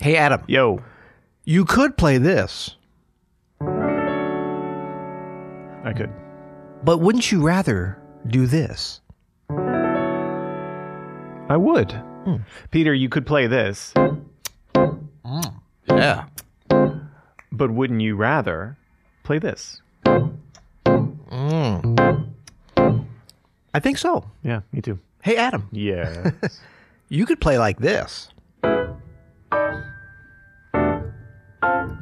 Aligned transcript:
Hey, 0.00 0.16
Adam, 0.16 0.42
Yo. 0.46 0.80
you 1.44 1.64
could 1.64 1.96
play 1.96 2.18
this, 2.18 2.76
I 5.84 5.92
could. 5.96 6.10
but 6.84 6.98
wouldn't 6.98 7.30
you 7.32 7.42
rather 7.42 7.98
do 8.26 8.46
this? 8.46 9.00
I 11.48 11.56
would. 11.56 11.92
Hmm. 11.92 12.36
Peter, 12.70 12.92
you 12.92 13.08
could 13.08 13.24
play 13.26 13.46
this, 13.46 13.94
hmm. 14.74 15.40
Yeah. 15.88 16.26
but 17.52 17.70
wouldn't 17.70 18.00
you 18.00 18.16
rather 18.16 18.76
play 19.22 19.38
this? 19.38 19.80
Hmm. 21.30 21.94
I 23.74 23.80
think 23.80 23.98
so. 23.98 24.24
Yeah, 24.42 24.60
me 24.72 24.80
too. 24.80 24.98
Hey, 25.22 25.36
Adam, 25.36 25.68
Yeah. 25.72 26.30
you 27.08 27.24
could 27.26 27.40
play 27.40 27.58
like 27.58 27.78
this. 27.78 28.28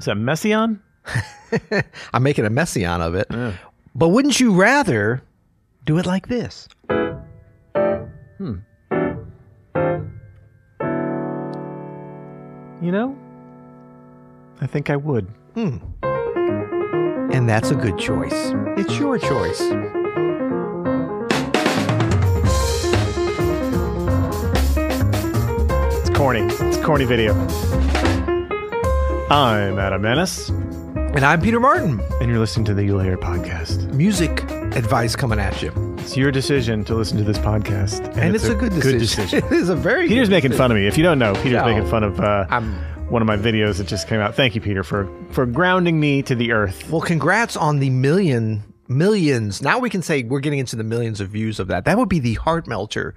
Is 0.04 0.06
that 0.06 0.18
Messiaen? 0.18 0.80
I'm 2.12 2.22
making 2.22 2.44
a 2.44 2.50
messian 2.50 3.00
of 3.00 3.14
it. 3.14 3.26
But 3.94 4.08
wouldn't 4.08 4.38
you 4.38 4.52
rather 4.52 5.22
do 5.86 5.96
it 5.96 6.04
like 6.04 6.28
this? 6.28 6.68
Hmm. 6.90 8.56
You 12.82 12.92
know, 12.92 13.16
I 14.60 14.66
think 14.66 14.90
I 14.90 14.96
would. 14.96 15.26
Hmm. 15.54 15.78
And 17.32 17.48
that's 17.48 17.70
a 17.70 17.74
good 17.74 17.96
choice. 17.96 18.52
It's 18.76 18.98
your 18.98 19.16
choice. 19.18 19.62
It's 25.96 26.10
corny. 26.10 26.42
It's 26.42 26.76
a 26.76 26.82
corny 26.84 27.06
video. 27.06 27.32
I'm 29.30 29.78
Adam 29.78 30.02
Maness, 30.02 30.50
And 31.16 31.24
I'm 31.24 31.40
Peter 31.40 31.58
Martin. 31.58 32.00
and 32.20 32.28
you're 32.30 32.38
listening 32.38 32.64
to 32.66 32.74
the 32.74 32.84
You'll 32.84 33.00
Hear 33.00 33.16
podcast. 33.16 33.90
Music 33.94 34.42
advice 34.76 35.16
coming 35.16 35.38
at 35.38 35.62
you. 35.62 35.72
It's 35.98 36.16
your 36.16 36.30
decision 36.30 36.84
to 36.84 36.94
listen 36.94 37.16
to 37.18 37.24
this 37.24 37.38
podcast, 37.38 38.04
and, 38.10 38.18
And, 38.18 38.34
it's, 38.34 38.44
a, 38.44 38.54
good 38.54 38.72
decision. 38.72 39.38
it 39.46 39.52
is 39.52 39.68
a 39.70 39.76
very 39.76 40.08
Peter's 40.08 40.28
good 40.28 40.34
making 40.34 40.52
fun 40.52 40.70
of 40.70 40.76
me. 40.76 40.86
If 40.86 40.98
you 40.98 41.02
don't 41.04 41.18
know, 41.18 41.32
Peter's 41.36 41.52
No. 41.62 41.66
making 41.66 41.88
fun 41.90 42.04
of 42.04 42.20
uh, 42.20 42.46
I'm- 42.50 42.74
one 43.08 43.22
of 43.22 43.26
my 43.28 43.36
videos 43.36 43.78
that 43.78 43.86
just 43.86 44.08
came 44.08 44.20
out. 44.20 44.34
Thank 44.34 44.54
you, 44.54 44.60
Peter, 44.60 44.82
for 44.82 45.08
for 45.30 45.46
grounding 45.46 45.98
me 46.00 46.22
to 46.22 46.34
the 46.34 46.52
earth. 46.52 46.88
Well, 46.90 47.00
congrats 47.02 47.56
on 47.56 47.78
the 47.78 47.90
million 47.90 48.62
millions. 48.88 49.62
Now 49.62 49.78
we 49.78 49.90
can 49.90 50.02
say 50.02 50.22
we're 50.22 50.40
getting 50.40 50.58
into 50.58 50.76
the 50.76 50.84
millions 50.84 51.20
of 51.20 51.28
views 51.28 51.58
of 51.60 51.68
that. 51.68 51.84
That 51.84 51.98
would 51.98 52.08
be 52.08 52.18
the 52.18 52.34
heart 52.34 52.66
melter 52.66 53.14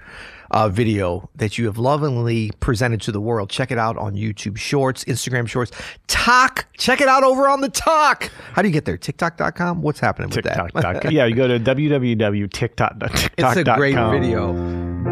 uh, 0.51 0.69
video 0.69 1.29
that 1.35 1.57
you 1.57 1.65
have 1.65 1.77
lovingly 1.77 2.51
presented 2.59 3.01
to 3.01 3.11
the 3.11 3.19
world. 3.21 3.49
Check 3.49 3.71
it 3.71 3.77
out 3.77 3.97
on 3.97 4.15
YouTube 4.15 4.57
Shorts, 4.57 5.03
Instagram 5.05 5.47
Shorts, 5.47 5.71
Talk. 6.07 6.67
Check 6.77 7.01
it 7.01 7.07
out 7.07 7.23
over 7.23 7.49
on 7.49 7.61
the 7.61 7.69
Talk. 7.69 8.31
How 8.53 8.61
do 8.61 8.67
you 8.67 8.73
get 8.73 8.85
there? 8.85 8.97
TikTok.com. 8.97 9.81
What's 9.81 9.99
happening 9.99 10.29
with 10.29 10.45
that? 10.45 10.71
TikTok. 10.73 11.03
yeah, 11.11 11.25
you 11.25 11.35
go 11.35 11.47
to 11.47 11.59
www.tiktok.com. 11.59 13.29
It's 13.37 13.57
a 13.57 13.63
great 13.75 13.95
video. 13.95 14.53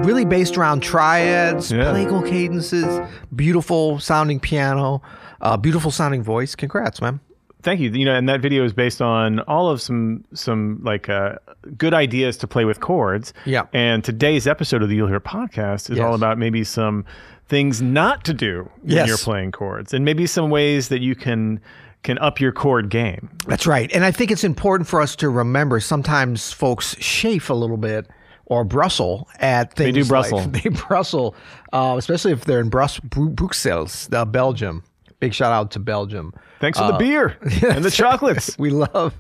Really 0.04 0.26
based 0.26 0.58
around 0.58 0.82
triads, 0.82 1.72
Yeah. 1.72 1.86
plagal 1.86 2.28
cadences, 2.30 3.08
beautiful 3.36 4.00
sounding 4.00 4.40
piano, 4.40 5.02
uh, 5.42 5.58
beautiful 5.58 5.92
sounding 5.92 6.24
voice. 6.24 6.56
Congrats, 6.56 7.02
man. 7.02 7.20
Thank 7.66 7.82
you. 7.82 7.90
You 7.90 8.06
know, 8.06 8.16
and 8.16 8.30
that 8.30 8.40
video 8.42 8.64
is 8.64 8.72
based 8.74 9.02
on 9.02 9.40
all 9.42 9.70
of 9.70 9.82
some 9.82 10.24
some 10.34 10.80
like 10.84 11.10
uh, 11.10 11.36
good 11.78 11.94
ideas 11.94 12.38
to 12.38 12.48
play 12.48 12.64
with 12.64 12.80
chords. 12.80 13.34
Yeah. 13.46 13.64
And 13.74 14.04
today's 14.04 14.48
episode 14.48 14.82
of 14.84 14.90
the 14.90 14.96
You'll 14.96 15.08
Hear 15.08 15.20
podcast 15.20 15.90
is 15.90 15.98
Yes. 15.98 16.06
all 16.06 16.14
about 16.14 16.38
maybe 16.38 16.64
some 16.64 17.04
things 17.48 17.82
not 17.82 18.24
to 18.26 18.34
do 18.34 18.70
when 18.82 18.96
Yes. 18.98 19.08
you're 19.08 19.18
playing 19.18 19.52
chords, 19.52 19.94
and 19.94 20.06
maybe 20.06 20.26
some 20.28 20.50
ways 20.50 20.90
that 20.90 21.02
you 21.02 21.16
can 21.16 21.60
can 22.04 22.20
up 22.20 22.40
your 22.40 22.52
chord 22.52 22.90
game. 22.90 23.30
That's 23.48 23.66
right. 23.66 23.92
And 23.92 24.06
I 24.06 24.12
think 24.12 24.30
it's 24.30 24.44
important 24.44 24.88
for 24.88 25.02
us 25.02 25.16
to 25.18 25.28
remember 25.30 25.80
sometimes 25.80 26.52
folks 26.52 26.96
chafe 27.00 27.50
a 27.50 27.56
little 27.56 27.78
bit 27.78 28.08
or 28.46 28.64
bristle 28.64 29.28
at 29.40 29.74
things. 29.74 29.88
They 29.88 29.92
do 29.92 30.02
like- 30.02 30.30
bristle. 30.30 30.40
they 30.52 30.70
bristle, 30.70 31.36
uh, 31.74 31.96
especially 31.98 32.32
if 32.32 32.46
they're 32.46 32.60
in 32.60 32.70
Brus- 32.70 33.00
Bru- 33.00 33.32
Bruxelles, 33.32 34.08
uh, 34.14 34.24
Belgium. 34.24 34.84
Big 35.26 35.34
shout 35.34 35.52
out 35.52 35.72
to 35.72 35.80
Belgium. 35.80 36.34
Thanks 36.60 36.78
for 36.78 36.92
the 36.92 36.98
beer 37.00 37.38
and 37.42 37.84
the 37.84 37.90
chocolates. 37.90 38.56
We 38.60 38.70
love. 38.70 39.14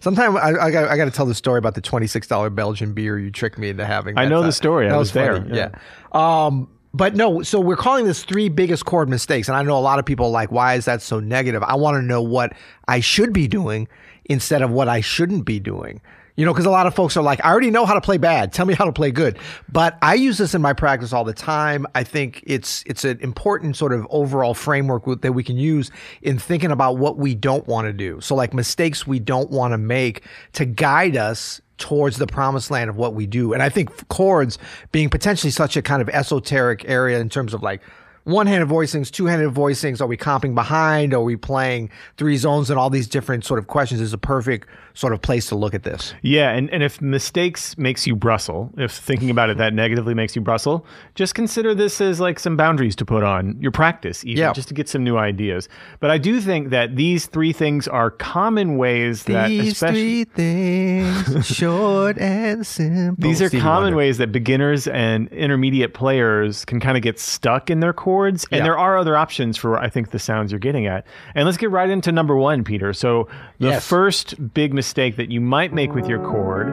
Sometimes 0.00 0.36
I, 0.36 0.52
I 0.66 0.70
got 0.70 0.88
I 0.88 0.96
got 0.96 1.04
to 1.04 1.10
tell 1.10 1.26
the 1.26 1.34
story 1.34 1.58
about 1.58 1.74
the 1.74 1.80
twenty 1.82 2.06
six 2.06 2.26
dollar 2.26 2.48
Belgian 2.48 2.94
beer 2.94 3.18
you 3.18 3.30
tricked 3.30 3.58
me 3.58 3.68
into 3.68 3.84
having. 3.84 4.16
I 4.18 4.24
know 4.24 4.40
the 4.40 4.46
not- 4.46 4.54
story. 4.54 4.86
I 4.86 4.90
that 4.92 4.96
was 4.98 5.12
there. 5.12 5.36
funny. 5.42 5.56
Yeah. 5.56 5.70
Um. 6.12 6.68
But 6.94 7.14
no, 7.14 7.42
so 7.42 7.58
we're 7.60 7.76
calling 7.76 8.04
this 8.04 8.22
three 8.22 8.48
biggest 8.50 8.84
chord 8.84 9.08
mistakes, 9.08 9.48
and 9.48 9.56
I 9.56 9.62
know 9.62 9.78
a 9.78 9.80
lot 9.80 9.98
of 9.98 10.04
people 10.04 10.26
are 10.26 10.30
like, 10.32 10.50
why 10.52 10.74
is 10.74 10.84
that 10.86 11.00
so 11.02 11.20
negative? 11.20 11.62
I 11.62 11.74
want 11.74 11.96
to 11.96 12.02
know 12.02 12.20
what 12.22 12.52
I 12.88 13.00
should 13.00 13.32
be 13.32 13.46
doing 13.48 13.88
instead 14.26 14.60
of 14.62 14.70
what 14.70 14.88
I 14.88 15.00
shouldn't 15.00 15.44
be 15.46 15.58
doing. 15.58 16.00
You 16.34 16.46
know, 16.46 16.52
because 16.52 16.64
a 16.64 16.70
lot 16.70 16.86
of 16.86 16.94
folks 16.94 17.16
are 17.16 17.22
like, 17.22 17.44
I 17.44 17.50
already 17.50 17.70
know 17.70 17.84
how 17.84 17.92
to 17.92 18.00
play 18.00 18.16
bad. 18.16 18.54
Tell 18.54 18.64
me 18.64 18.72
how 18.72 18.86
to 18.86 18.92
play 18.92 19.10
good. 19.10 19.38
But 19.70 19.98
I 20.00 20.14
use 20.14 20.38
this 20.38 20.54
in 20.54 20.62
my 20.62 20.72
practice 20.72 21.12
all 21.12 21.24
the 21.24 21.34
time. 21.34 21.86
I 21.94 22.04
think 22.04 22.42
it's 22.46 22.82
it's 22.86 23.04
an 23.04 23.18
important 23.20 23.76
sort 23.76 23.92
of 23.92 24.06
overall 24.08 24.54
framework 24.54 25.04
that 25.20 25.32
we 25.32 25.44
can 25.44 25.58
use 25.58 25.90
in 26.22 26.38
thinking 26.38 26.70
about 26.70 26.96
what 26.96 27.18
we 27.18 27.34
don't 27.34 27.66
want 27.66 27.86
to 27.86 27.92
do. 27.92 28.20
So 28.22 28.34
like 28.34 28.54
mistakes 28.54 29.06
we 29.06 29.18
don't 29.18 29.50
want 29.50 29.72
to 29.72 29.78
make 29.78 30.24
to 30.54 30.64
guide 30.64 31.16
us 31.16 31.60
towards 31.76 32.16
the 32.16 32.26
promised 32.26 32.70
land 32.70 32.88
of 32.88 32.96
what 32.96 33.12
we 33.12 33.26
do. 33.26 33.52
And 33.52 33.62
I 33.62 33.68
think 33.68 34.08
chords 34.08 34.56
being 34.92 35.10
potentially 35.10 35.50
such 35.50 35.76
a 35.76 35.82
kind 35.82 36.00
of 36.00 36.08
esoteric 36.08 36.88
area 36.88 37.18
in 37.18 37.28
terms 37.28 37.52
of 37.52 37.62
like 37.62 37.82
one-handed 38.24 38.68
voicings, 38.68 39.10
two-handed 39.10 39.50
voicings, 39.50 40.00
are 40.00 40.06
we 40.06 40.16
comping 40.16 40.54
behind? 40.54 41.12
Are 41.12 41.22
we 41.22 41.36
playing 41.36 41.90
three 42.16 42.36
zones 42.36 42.70
and 42.70 42.78
all 42.78 42.88
these 42.88 43.08
different 43.08 43.44
sort 43.44 43.58
of 43.58 43.66
questions 43.66 44.00
is 44.00 44.12
a 44.12 44.18
perfect 44.18 44.68
sort 44.94 45.12
of 45.12 45.22
place 45.22 45.46
to 45.48 45.54
look 45.56 45.74
at 45.74 45.82
this. 45.84 46.12
Yeah, 46.22 46.50
and, 46.50 46.68
and 46.70 46.82
if 46.82 47.00
mistakes 47.00 47.76
makes 47.78 48.06
you 48.06 48.14
bristle, 48.14 48.70
if 48.76 48.92
thinking 48.92 49.30
about 49.30 49.48
it 49.50 49.56
that 49.58 49.72
negatively 49.74 50.14
makes 50.14 50.36
you 50.36 50.42
bristle, 50.42 50.84
just 51.14 51.34
consider 51.34 51.74
this 51.74 52.00
as 52.00 52.20
like 52.20 52.38
some 52.38 52.56
boundaries 52.56 52.94
to 52.96 53.04
put 53.06 53.22
on 53.24 53.56
your 53.60 53.70
practice, 53.72 54.24
even 54.24 54.38
Yeah. 54.42 54.52
just 54.52 54.68
to 54.68 54.74
get 54.74 54.88
some 54.88 55.02
new 55.02 55.16
ideas. 55.16 55.68
But 56.00 56.10
I 56.10 56.18
do 56.18 56.40
think 56.40 56.70
that 56.70 56.96
these 56.96 57.26
three 57.26 57.52
things 57.52 57.88
are 57.88 58.10
common 58.10 58.76
ways 58.76 59.24
that 59.24 59.48
These 59.48 59.72
especially 59.72 60.24
three 60.24 60.24
things, 60.34 61.46
short 61.56 62.18
and 62.18 62.66
simple. 62.66 63.22
these 63.28 63.40
are 63.40 63.48
Stevie 63.48 63.62
common 63.62 63.82
Wonder. 63.84 63.96
ways 63.96 64.18
that 64.18 64.30
beginners 64.32 64.86
and 64.88 65.28
intermediate 65.28 65.94
players 65.94 66.64
can 66.66 66.80
kind 66.80 66.96
of 66.98 67.02
get 67.02 67.18
stuck 67.18 67.70
in 67.70 67.80
their 67.80 67.92
chords. 67.94 68.44
And 68.50 68.58
Yeah. 68.58 68.64
there 68.64 68.78
are 68.78 68.98
other 68.98 69.16
options 69.16 69.56
for, 69.56 69.78
I 69.78 69.88
think, 69.88 70.10
the 70.10 70.18
sounds 70.18 70.52
you're 70.52 70.58
getting 70.58 70.86
at. 70.86 71.06
And 71.34 71.46
let's 71.46 71.56
get 71.56 71.70
right 71.70 71.88
into 71.88 72.12
number 72.12 72.36
one, 72.36 72.62
Peter. 72.62 72.92
So, 72.92 73.28
the 73.58 73.68
Yes. 73.68 73.86
first 73.88 74.52
big 74.52 74.72
mistake 74.74 74.81
that 74.82 75.30
you 75.30 75.40
might 75.40 75.72
make 75.72 75.94
with 75.94 76.06
your 76.08 76.18
chord. 76.20 76.68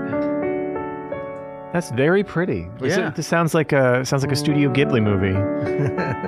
That's 1.73 1.91
very 1.91 2.23
pretty. 2.23 2.67
This- 2.79 2.97
Yeah. 2.97 3.11
This 3.11 3.27
sounds 3.27 3.53
like 3.53 3.71
a 3.71 4.03
sounds 4.05 4.23
like 4.23 4.31
a 4.31 4.35
Studio 4.35 4.71
Ghibli 4.73 5.01
movie. 5.03 5.35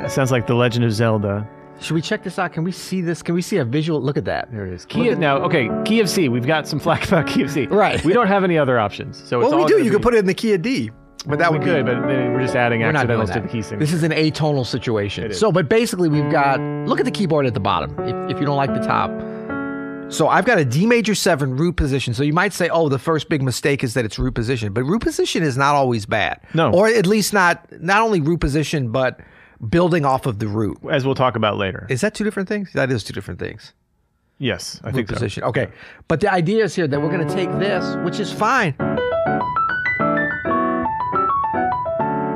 It 0.06 0.12
sounds 0.18 0.32
like 0.32 0.46
The 0.48 0.54
Legend 0.54 0.86
of 0.86 0.92
Zelda. 0.94 1.48
Should 1.80 1.96
we 1.96 2.02
check 2.02 2.22
this 2.24 2.38
out? 2.38 2.54
Can 2.54 2.64
we 2.64 2.72
see 2.72 3.02
this? 3.02 3.24
Can 3.24 3.34
we 3.34 3.42
see 3.42 3.58
a 3.58 3.66
visual? 3.66 4.00
Look 4.00 4.16
at 4.18 4.26
that. 4.26 4.52
There 4.52 4.68
it 4.68 4.74
is. 4.74 4.86
Key 4.86 5.10
of, 5.10 5.18
now, 5.18 5.38
okay, 5.38 5.68
key 5.84 6.00
of 6.00 6.08
C. 6.10 6.30
We've 6.30 6.46
got 6.46 6.68
some 6.68 6.80
flack 6.80 7.08
about 7.08 7.26
key 7.26 7.42
of 7.42 7.50
C. 7.50 7.66
Right. 7.66 8.04
We 8.06 8.14
don't 8.14 8.28
have 8.28 8.44
any 8.44 8.56
other 8.56 8.78
options. 8.80 9.18
So 9.18 9.42
it's 9.42 9.50
Well, 9.50 9.62
we 9.62 9.66
do. 9.66 9.78
You 9.80 9.86
be- 9.86 9.90
could 9.90 10.04
put 10.04 10.14
it 10.14 10.20
in 10.20 10.26
the 10.28 10.34
key 10.36 10.54
of 10.54 10.62
D. 10.62 10.92
But 11.26 11.38
that 11.40 11.52
we 11.52 11.60
would 11.60 11.68
could, 11.68 11.86
be, 11.86 11.92
but 11.92 12.04
we're 12.04 12.42
just 12.42 12.56
adding 12.56 12.82
We're 12.82 12.88
accidentals 12.90 13.30
to 13.32 13.42
the 13.42 13.48
key 13.48 13.62
signature. 13.62 13.78
This 13.80 13.94
is 13.94 14.02
an 14.02 14.12
atonal 14.12 14.66
situation. 14.66 15.32
So, 15.34 15.52
but 15.52 15.70
basically, 15.70 16.10
we've 16.10 16.32
got 16.32 16.60
look 16.88 17.00
at 17.00 17.06
the 17.06 17.12
keyboard 17.12 17.46
at 17.46 17.54
the 17.54 17.60
bottom. 17.60 17.92
If, 18.00 18.32
if 18.36 18.40
you 18.40 18.46
don't 18.48 18.58
like 18.58 18.74
the 18.74 18.80
top, 18.80 19.12
so 20.12 20.28
I've 20.28 20.46
got 20.46 20.60
a 20.60 20.66
D 20.66 20.86
major 20.86 21.16
seven 21.16 21.56
root 21.58 21.76
position. 21.78 22.14
So 22.14 22.22
you 22.24 22.34
might 22.34 22.54
say, 22.54 22.70
oh, 22.70 22.90
the 22.90 23.00
first 23.00 23.30
big 23.30 23.42
mistake 23.42 23.84
is 23.84 23.94
that 23.96 24.06
it's 24.06 24.20
root 24.20 24.36
position, 24.36 24.74
but 24.74 24.84
root 24.84 25.02
position 25.02 25.42
is 25.44 25.58
not 25.58 25.74
always 25.76 26.06
bad. 26.06 26.40
No. 26.54 26.72
or 26.72 26.88
at 26.88 27.06
least 27.08 27.34
not 27.34 27.66
not 27.82 28.02
only 28.02 28.22
root 28.22 28.40
position, 28.40 28.92
but 28.92 29.20
building 29.70 30.06
off 30.06 30.26
of 30.26 30.40
the 30.40 30.48
root. 30.48 30.78
as 30.92 31.06
we'll 31.06 31.16
talk 31.16 31.36
about 31.36 31.58
later. 31.58 31.88
Is 31.90 32.02
that 32.02 32.14
two 32.14 32.24
different 32.24 32.50
things? 32.50 32.72
That 32.74 32.92
is 32.92 33.04
two 33.04 33.14
different 33.14 33.40
things. 33.40 33.74
yes, 34.40 34.82
I 34.84 34.88
Root 34.88 34.96
think 34.96 35.08
so. 35.10 35.14
position. 35.14 35.44
Okay, 35.44 35.68
but 36.08 36.20
the 36.20 36.32
idea 36.32 36.64
is 36.64 36.76
here 36.76 36.88
that 36.88 37.00
we're 37.00 37.12
going 37.12 37.28
to 37.28 37.34
take 37.34 37.50
this, 37.60 37.96
which 38.04 38.20
is 38.20 38.32
fine. 38.34 38.74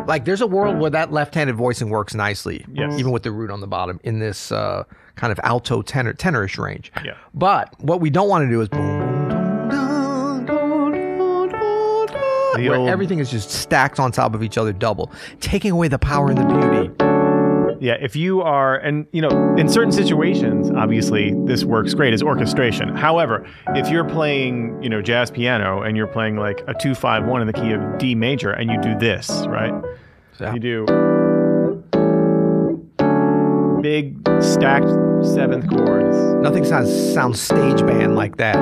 Like 0.07 0.25
there's 0.25 0.41
a 0.41 0.47
world 0.47 0.77
where 0.79 0.91
that 0.91 1.11
left-handed 1.11 1.55
voicing 1.55 1.89
works 1.89 2.13
nicely, 2.13 2.63
Yes. 2.71 2.99
even 2.99 3.11
with 3.11 3.23
the 3.23 3.31
root 3.31 3.49
on 3.49 3.59
the 3.61 3.67
bottom 3.67 3.99
in 4.03 4.19
this 4.19 4.51
uh, 4.51 4.83
kind 5.15 5.31
of 5.31 5.39
alto 5.43 5.81
tenor 5.81 6.13
tenorish 6.13 6.57
range. 6.59 6.91
Yeah. 7.03 7.15
But 7.33 7.73
what 7.79 8.01
we 8.01 8.09
don't 8.11 8.29
want 8.29 8.43
to 8.45 8.49
do 8.49 8.61
is 8.61 8.69
boom, 8.69 8.85
boom, 9.69 10.45
where 12.53 12.75
old- 12.75 12.89
everything 12.89 13.19
is 13.19 13.31
just 13.31 13.49
stacked 13.49 13.99
on 13.99 14.11
top 14.11 14.33
of 14.35 14.43
each 14.43 14.57
other, 14.57 14.71
double, 14.73 15.11
taking 15.39 15.71
away 15.71 15.87
the 15.87 15.99
power 15.99 16.29
and 16.29 16.37
the 16.37 16.45
beauty. 16.45 17.04
Yeah, 17.79 17.97
if 17.99 18.15
you 18.15 18.41
are, 18.41 18.77
and 18.77 19.05
you 19.11 19.21
know, 19.21 19.55
in 19.57 19.67
certain 19.69 19.91
situations, 19.91 20.69
obviously 20.71 21.33
this 21.45 21.63
works 21.63 21.93
great 21.93 22.13
as 22.13 22.23
orchestration. 22.23 22.89
However, 22.95 23.45
if 23.69 23.89
you're 23.89 24.05
playing, 24.07 24.81
you 24.81 24.89
know, 24.89 25.01
jazz 25.01 25.29
piano 25.31 25.81
and 25.81 25.97
you're 25.97 26.07
playing 26.07 26.37
like 26.37 26.63
a 26.67 26.73
two 26.73 26.95
five 26.95 27.25
one 27.25 27.41
in 27.41 27.47
the 27.47 27.53
key 27.53 27.71
of 27.73 27.97
D 27.97 28.15
major, 28.15 28.51
and 28.51 28.69
you 28.71 28.81
do 28.81 28.97
this, 28.97 29.29
right? 29.47 29.73
Yeah. 30.39 30.53
You 30.53 30.59
do. 30.59 30.85
big 33.81 34.17
stacked 34.41 34.87
seventh 35.23 35.69
chords. 35.69 36.17
Nothing 36.41 36.65
sounds 36.65 37.13
sounds 37.13 37.39
stage 37.39 37.85
band 37.85 38.15
like 38.15 38.37
that. 38.37 38.55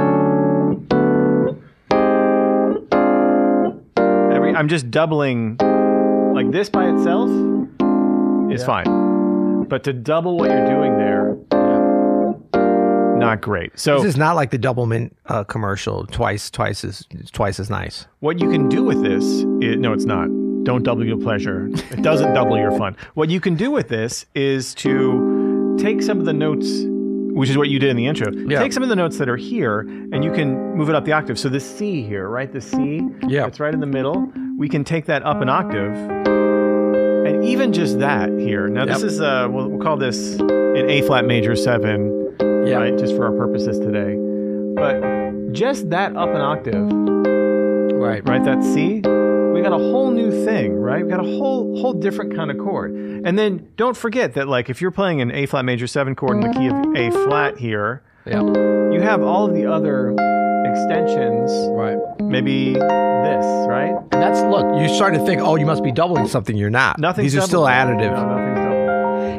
Every 4.34 4.54
I'm 4.56 4.68
just 4.68 4.92
doubling 4.92 5.58
like 6.36 6.52
this 6.52 6.70
by 6.70 6.90
itself 6.90 7.30
is 8.52 8.62
Yeah. 8.62 8.66
fine. 8.66 9.03
But 9.74 9.84
to 9.86 9.92
double 9.94 10.38
what 10.38 10.52
you're 10.52 10.68
doing 10.68 11.00
there, 11.00 11.36
not 13.18 13.42
great. 13.42 13.72
So 13.80 13.98
This 13.98 14.10
is 14.10 14.18
not 14.18 14.36
like 14.36 14.52
the 14.52 14.60
Doublemint 14.60 15.14
uh, 15.26 15.46
commercial. 15.46 16.06
Twice, 16.06 16.52
twice 16.52 16.86
as 16.86 17.08
twice 17.32 17.60
as 17.60 17.72
nice. 17.72 18.06
What 18.20 18.40
you 18.40 18.52
can 18.52 18.70
do 18.70 18.84
with 18.84 19.02
this 19.02 19.24
is, 19.24 19.78
no, 19.80 19.92
it's 19.92 20.06
not. 20.06 20.28
Don't 20.64 20.84
double 20.84 21.04
your 21.04 21.18
pleasure. 21.18 21.70
It 21.90 22.04
doesn't 22.04 22.34
double 22.36 22.56
your 22.56 22.78
fun. 22.78 22.96
What 23.16 23.32
you 23.32 23.40
can 23.42 23.56
do 23.56 23.72
with 23.72 23.88
this 23.88 24.28
is 24.36 24.76
to 24.76 25.76
take 25.80 26.04
some 26.04 26.20
of 26.20 26.26
the 26.26 26.34
notes, 26.34 26.68
which 27.36 27.50
is 27.50 27.58
what 27.58 27.70
you 27.70 27.80
did 27.80 27.90
in 27.90 27.98
the 27.98 28.06
intro. 28.06 28.32
Yeah. 28.32 28.60
Take 28.60 28.74
some 28.74 28.84
of 28.84 28.90
the 28.90 28.96
notes 28.96 29.18
that 29.18 29.28
are 29.28 29.38
here 29.38 29.80
and 29.80 30.24
you 30.24 30.32
can 30.32 30.76
move 30.76 30.90
it 30.90 30.94
up 30.96 31.04
the 31.04 31.14
octave. 31.14 31.40
So 31.40 31.50
the 31.50 31.60
C 31.60 32.04
here, 32.04 32.30
right? 32.30 32.54
The 32.54 32.62
C, 32.62 33.02
Yeah. 33.28 33.48
it's 33.48 33.60
right 33.60 33.74
in 33.74 33.80
the 33.80 33.88
middle. 33.88 34.32
We 34.56 34.70
can 34.70 34.84
take 34.84 35.08
that 35.08 35.24
up 35.24 35.42
an 35.42 35.50
octave. 35.50 36.43
Even 37.44 37.74
just 37.74 38.00
that 38.00 38.30
here. 38.32 38.68
Now, 38.68 38.86
this 38.86 39.04
is, 39.04 39.20
uh, 39.22 39.48
we'll, 39.50 39.68
we'll 39.70 39.80
call 39.82 39.98
this 39.98 40.36
an 40.40 40.90
A 40.90 41.02
flat 41.04 41.26
major 41.26 41.56
seven, 41.56 42.36
Yeah. 42.66 42.78
right? 42.78 42.98
Just 42.98 43.16
for 43.16 43.26
our 43.26 43.32
purposes 43.34 43.80
today. 43.80 44.16
But 44.76 45.52
just 45.54 45.90
that 45.92 46.16
up 46.16 46.30
an 46.30 46.42
octave 46.42 46.90
Right. 48.00 48.28
right? 48.28 48.44
That 48.44 48.64
C, 48.64 48.96
we 49.54 49.62
got 49.62 49.72
a 49.74 49.78
whole 49.78 50.10
new 50.12 50.32
thing, 50.46 50.74
right? 50.76 51.04
We 51.06 51.10
got 51.12 51.20
a 51.20 51.24
whole 51.38 51.80
whole 51.80 51.94
different 51.94 52.36
kind 52.36 52.50
of 52.50 52.58
chord. 52.58 52.92
And 52.92 53.38
then 53.38 53.68
don't 53.78 53.96
forget 53.96 54.34
that 54.34 54.48
like 54.48 54.70
if 54.70 54.82
you're 54.82 54.92
playing 54.92 55.22
an 55.22 55.32
A 55.32 55.46
flat 55.46 55.64
major 55.64 55.86
seven 55.88 56.16
chord 56.16 56.44
in 56.44 56.52
the 56.52 56.58
key 56.58 56.68
of 56.68 56.76
A 56.96 57.12
flat 57.26 57.58
here, 57.58 58.02
Yeah. 58.26 58.42
you 58.42 59.00
have 59.02 59.22
all 59.22 59.46
of 59.46 59.54
the 59.54 59.66
other 59.68 60.16
extensions. 60.78 61.52
Right. 61.72 61.98
Maybe 62.22 62.74
this, 62.74 63.46
right? 63.68 63.96
And 64.12 64.22
that's 64.22 64.42
look. 64.42 64.66
You 64.82 64.94
start 64.94 65.14
to 65.14 65.26
think, 65.26 65.42
oh, 65.42 65.56
you 65.56 65.66
must 65.66 65.84
be 65.84 65.92
doubling 65.92 66.28
something. 66.28 66.56
You're 66.58 66.70
not. 66.70 67.00
Nothing's 67.00 67.34
These 67.34 67.44
are 67.44 67.48
still 67.48 67.64
additive. 67.64 68.14
No, 68.14 68.28
nothing's. 68.38 68.64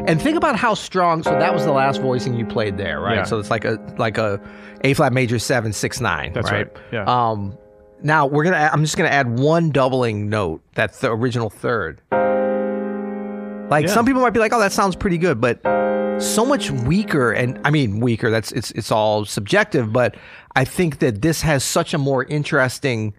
And 0.07 0.21
think 0.21 0.37
about 0.37 0.57
how 0.57 0.75
strong. 0.75 1.23
So 1.23 1.31
that 1.31 1.55
was 1.55 1.65
the 1.65 1.73
last 1.73 2.01
voicing 2.03 2.35
you 2.35 2.45
played 2.45 2.77
there, 2.77 3.01
right? 3.01 3.17
Yeah. 3.17 3.23
So 3.25 3.39
it's 3.39 3.51
like 3.51 3.65
a 3.65 3.79
like 3.99 4.19
a 4.19 4.39
A 4.83 4.93
flat 4.95 5.13
major 5.15 5.39
seven 5.39 5.73
six 5.73 6.01
nine. 6.01 6.33
That's 6.35 6.51
right. 6.51 6.69
Yeah. 6.93 7.05
Um, 7.07 7.57
now 8.03 8.27
we're 8.27 8.45
gonna. 8.45 8.69
I'm 8.73 8.83
just 8.83 8.97
gonna 8.99 9.09
add 9.09 9.39
one 9.39 9.71
doubling 9.71 10.29
note. 10.29 10.61
That's 10.75 10.99
the 11.01 11.11
original 11.11 11.49
third. 11.49 12.03
Like 13.71 13.87
Yeah. 13.87 13.93
some 13.95 14.05
people 14.05 14.21
might 14.21 14.35
be 14.35 14.41
like, 14.41 14.53
oh, 14.53 14.61
that 14.61 14.73
sounds 14.73 14.95
pretty 14.95 15.17
good, 15.17 15.41
but 15.41 15.65
so 16.19 16.45
much 16.47 16.71
weaker. 16.71 17.33
And 17.33 17.61
I 17.65 17.71
mean 17.71 18.01
weaker. 18.01 18.31
That's 18.31 18.53
it's 18.53 18.71
it's 18.73 18.91
all 18.91 19.25
subjective, 19.25 19.93
but 19.93 20.17
I 20.57 20.65
think 20.65 20.99
that 21.01 21.23
this 21.23 21.43
has 21.43 21.65
such 21.65 21.95
a 21.95 21.99
more 21.99 22.25
interesting. 22.25 23.15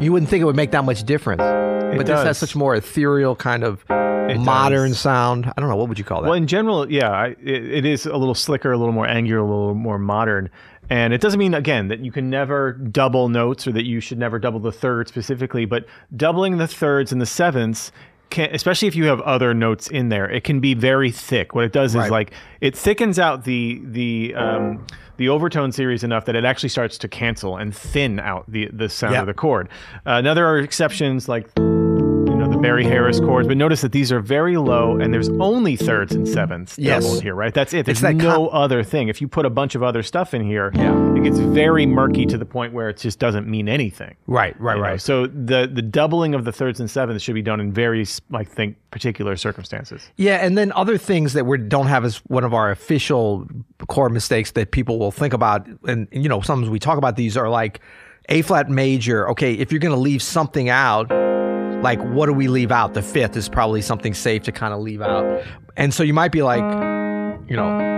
You 0.00 0.10
wouldn't 0.10 0.28
think 0.28 0.42
it 0.42 0.44
would 0.46 0.56
make 0.56 0.72
that 0.72 0.84
much 0.84 1.04
difference, 1.04 1.42
but 1.42 2.06
this 2.06 2.22
has 2.24 2.36
such 2.38 2.56
more 2.56 2.74
ethereal 2.74 3.36
kind 3.36 3.62
of 3.62 3.84
It 3.88 4.40
modern 4.40 4.90
does. 4.90 4.98
sound. 4.98 5.46
I 5.46 5.60
don't 5.60 5.68
know 5.70 5.76
what 5.76 5.88
would 5.88 5.98
you 5.98 6.04
call 6.04 6.22
that. 6.22 6.28
Well, 6.28 6.36
in 6.36 6.48
general, 6.48 6.90
yeah, 6.90 7.10
I, 7.10 7.26
it, 7.40 7.70
it 7.70 7.84
is 7.84 8.06
a 8.06 8.16
little 8.16 8.34
slicker, 8.34 8.72
a 8.72 8.76
little 8.78 8.92
more 8.94 9.06
angular, 9.06 9.40
a 9.40 9.46
little 9.46 9.74
more 9.76 10.00
modern. 10.00 10.50
And 10.90 11.14
it 11.14 11.20
doesn't 11.20 11.38
mean, 11.38 11.54
again, 11.54 11.86
that 11.88 12.00
you 12.00 12.10
can 12.10 12.28
never 12.28 12.72
double 12.72 13.28
notes 13.28 13.68
or 13.68 13.72
that 13.72 13.84
you 13.84 14.00
should 14.00 14.18
never 14.18 14.40
double 14.40 14.58
the 14.58 14.72
third 14.72 15.06
specifically, 15.06 15.66
but 15.66 15.86
doubling 16.16 16.58
the 16.58 16.66
thirds 16.66 17.12
and 17.12 17.20
the 17.20 17.26
sevenths, 17.26 17.92
can, 18.32 18.52
especially 18.52 18.88
if 18.88 18.96
you 18.96 19.04
have 19.06 19.20
other 19.20 19.54
notes 19.54 19.86
in 19.88 20.08
there, 20.08 20.28
it 20.28 20.42
can 20.42 20.58
be 20.58 20.74
very 20.74 21.12
thick. 21.12 21.54
What 21.54 21.64
it 21.64 21.72
does 21.72 21.94
Right. 21.94 22.06
is 22.06 22.10
like 22.10 22.32
it 22.60 22.76
thickens 22.76 23.18
out 23.20 23.44
the 23.44 23.80
the 23.84 24.34
um, 24.34 24.84
the 25.18 25.28
overtone 25.28 25.70
series 25.70 26.02
enough 26.02 26.24
that 26.24 26.34
it 26.34 26.44
actually 26.44 26.70
starts 26.70 26.98
to 26.98 27.08
cancel 27.08 27.56
and 27.56 27.72
thin 27.74 28.18
out 28.18 28.44
the 28.50 28.68
the 28.72 28.88
sound 28.88 29.12
Yep. 29.12 29.20
of 29.22 29.26
the 29.28 29.34
chord. 29.34 29.68
Uh, 30.04 30.20
now 30.20 30.34
there 30.34 30.46
are 30.48 30.58
exceptions 30.58 31.28
like 31.28 31.46
you 31.56 31.62
know 31.62 31.68
the 31.68 31.71
Barry 32.62 32.84
Harris 32.84 33.18
chords, 33.18 33.48
but 33.48 33.56
notice 33.56 33.80
that 33.80 33.90
these 33.92 34.12
are 34.12 34.20
very 34.20 34.56
low 34.56 34.96
and 34.98 35.12
there's 35.12 35.28
only 35.40 35.74
thirds 35.76 36.14
and 36.14 36.26
sevenths 36.28 36.78
Yes. 36.78 37.02
doubled 37.02 37.22
here, 37.22 37.34
right? 37.34 37.52
That's 37.52 37.74
it. 37.74 37.86
There's 37.86 38.00
that 38.02 38.14
no 38.14 38.48
com- 38.48 38.56
other 38.56 38.84
thing. 38.84 39.08
If 39.08 39.20
you 39.20 39.26
put 39.26 39.44
a 39.44 39.50
bunch 39.50 39.74
of 39.74 39.82
other 39.82 40.02
stuff 40.04 40.32
in 40.32 40.42
here, 40.44 40.70
Yeah. 40.74 41.14
it 41.16 41.24
gets 41.24 41.38
very 41.38 41.86
murky 41.86 42.24
to 42.26 42.38
the 42.38 42.44
point 42.44 42.72
where 42.72 42.88
it 42.88 42.98
just 42.98 43.18
doesn't 43.18 43.48
mean 43.48 43.68
anything. 43.68 44.14
right, 44.28 44.54
right, 44.60 44.76
you 44.76 44.82
know? 44.82 44.88
right. 44.88 45.00
So 45.00 45.26
the 45.26 45.68
the 45.72 45.82
doubling 45.82 46.34
of 46.34 46.44
the 46.44 46.52
thirds 46.52 46.78
and 46.80 46.88
sevenths 46.88 47.22
should 47.24 47.34
be 47.34 47.42
done 47.42 47.60
in 47.60 47.72
very 47.72 48.06
I 48.32 48.44
think 48.44 48.76
particular 48.92 49.36
circumstances. 49.36 50.08
Yeah, 50.16 50.36
and 50.36 50.56
then 50.56 50.70
other 50.76 50.96
things 50.98 51.32
that 51.32 51.44
we 51.46 51.58
don't 51.58 51.86
have 51.88 52.04
as 52.04 52.18
one 52.28 52.44
of 52.44 52.54
our 52.54 52.70
official 52.70 53.46
core 53.88 54.08
mistakes 54.08 54.52
that 54.52 54.70
people 54.70 54.98
will 55.00 55.10
think 55.10 55.34
about, 55.34 55.66
and 55.88 56.06
you 56.12 56.28
know, 56.28 56.40
sometimes 56.40 56.70
we 56.70 56.78
talk 56.78 56.96
about 56.96 57.16
these 57.16 57.36
are 57.36 57.48
like 57.48 57.80
A 58.28 58.42
flat 58.42 58.70
major. 58.70 59.28
Okay, 59.30 59.54
if 59.54 59.72
you're 59.72 59.80
going 59.80 59.94
to 59.94 60.00
leave 60.00 60.22
something 60.22 60.68
out, 60.68 61.10
like 61.82 62.00
what 62.00 62.26
do 62.26 62.32
we 62.32 62.48
leave 62.48 62.70
out? 62.72 62.94
The 62.94 63.02
fifth 63.02 63.36
is 63.36 63.48
probably 63.48 63.82
something 63.82 64.14
safe 64.14 64.42
to 64.44 64.52
kind 64.52 64.72
of 64.72 64.80
leave 64.80 65.02
out, 65.02 65.44
and 65.76 65.92
so 65.92 66.02
you 66.02 66.14
might 66.14 66.32
be 66.32 66.42
like, 66.42 66.62
you 67.48 67.56
know. 67.56 67.90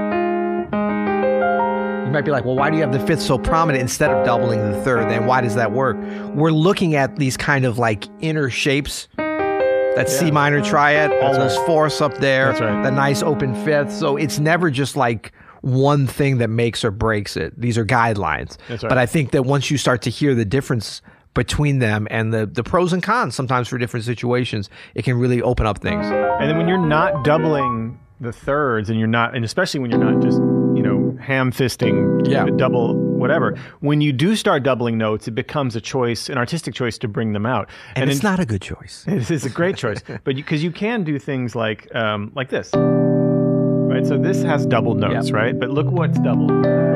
You 2.05 2.11
might 2.11 2.25
be 2.25 2.31
like, 2.31 2.45
well, 2.45 2.55
why 2.55 2.71
do 2.71 2.77
you 2.77 2.83
have 2.83 2.93
the 2.93 3.05
fifth 3.07 3.23
so 3.23 3.39
prominent 3.39 3.81
instead 3.83 4.11
of 4.11 4.25
doubling 4.25 4.71
the 4.71 4.81
third? 4.83 5.11
Then 5.11 5.27
why 5.27 5.41
does 5.41 5.55
that 5.57 5.73
work? 5.73 5.97
We're 6.35 6.53
looking 6.53 6.95
at 6.95 7.17
these 7.17 7.37
kind 7.37 7.65
of 7.65 7.79
like 7.79 8.05
inner 8.21 8.51
shapes. 8.51 9.09
That 9.17 10.09
C 10.09 10.31
minor 10.33 10.61
triad, 10.63 11.13
all 11.23 11.33
That's 11.33 11.55
those 11.55 11.67
fourths 11.67 12.01
up 12.01 12.19
there, 12.19 12.47
That's 12.47 12.61
right. 12.61 12.83
the 12.83 12.91
nice 12.91 13.23
open 13.23 13.55
fifth. 13.65 13.93
So 13.93 14.17
it's 14.17 14.41
never 14.41 14.69
just 14.71 14.97
like 14.97 15.33
one 15.61 16.07
thing 16.07 16.39
that 16.39 16.51
makes 16.51 16.85
or 16.85 16.91
breaks 16.91 17.37
it. 17.37 17.59
These 17.61 17.79
are 17.79 17.87
guidelines. 17.87 18.57
That's 18.69 18.83
right. 18.83 18.89
But 18.89 18.99
I 18.99 19.07
think 19.07 19.31
that 19.31 19.45
once 19.45 19.71
you 19.71 19.79
start 19.79 20.03
to 20.03 20.11
hear 20.11 20.35
the 20.35 20.45
difference 20.45 21.01
between 21.35 21.79
them 21.81 22.07
and 22.11 22.33
the, 22.33 22.47
the 22.47 22.63
pros 22.63 22.93
and 22.93 23.03
cons 23.03 23.35
sometimes 23.35 23.69
for 23.69 23.77
different 23.79 24.05
situations, 24.07 24.71
it 24.95 25.05
can 25.05 25.19
really 25.19 25.43
open 25.43 25.67
up 25.67 25.79
things. 25.79 26.07
And 26.07 26.49
then 26.49 26.57
when 26.57 26.69
you're 26.69 26.79
not 26.79 27.25
doubling 27.25 27.99
the 28.21 28.33
thirds 28.33 28.89
and 28.89 28.99
you're 28.99 29.09
not 29.09 29.35
and 29.35 29.45
especially 29.45 29.81
when 29.81 29.91
you're 29.91 29.99
not 30.03 30.23
just, 30.23 30.39
you 30.39 30.83
know, 30.83 31.17
ham 31.21 31.51
fisting 31.53 32.27
Yeah. 32.27 32.47
double 32.57 32.95
whatever, 32.97 33.57
when 33.81 34.01
you 34.01 34.13
do 34.13 34.37
start 34.37 34.63
doubling 34.63 34.97
notes, 34.99 35.27
it 35.27 35.33
becomes 35.33 35.75
a 35.77 35.81
choice, 35.81 36.29
an 36.29 36.39
artistic 36.39 36.75
choice 36.75 36.99
to 36.99 37.09
bring 37.09 37.33
them 37.33 37.47
out. 37.47 37.69
And, 37.97 38.09
it's 38.11 38.21
in- 38.21 38.25
not 38.25 38.39
a 38.41 38.47
good 38.47 38.63
choice. 38.63 39.05
It 39.09 39.31
is 39.31 39.45
a 39.45 39.51
great 39.51 39.77
choice, 39.77 40.01
but 40.25 40.37
because 40.37 40.63
you, 40.63 40.71
can 40.71 41.03
do 41.05 41.19
things 41.19 41.55
like 41.57 41.93
um, 41.95 42.31
like 42.37 42.51
this, 42.51 42.71
right? 42.75 44.07
So 44.07 44.19
this 44.19 44.43
has 44.43 44.67
doubled 44.67 44.99
notes, 45.01 45.27
Yep. 45.29 45.35
right? 45.35 45.59
But 45.59 45.71
look 45.71 45.87
what's 45.91 46.19
doubled. 46.21 46.51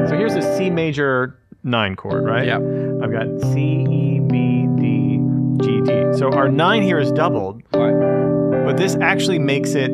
So 0.09 0.17
here's 0.17 0.35
a 0.35 0.57
C 0.57 0.71
major 0.71 1.39
nine 1.65 1.97
chord, 1.97 2.25
right? 2.25 2.47
Yeah. 2.47 2.57
I've 2.57 3.13
got 3.13 3.27
C, 3.53 3.85
E, 3.89 4.21
B, 4.21 4.67
D, 4.77 5.21
G, 5.63 5.81
D. 5.83 6.19
So 6.19 6.33
our 6.33 6.49
nine 6.49 6.83
here 6.83 6.99
is 6.99 7.11
doubled, 7.13 7.63
but 7.71 8.77
this 8.77 8.97
actually 9.01 9.39
makes 9.39 9.75
it 9.75 9.91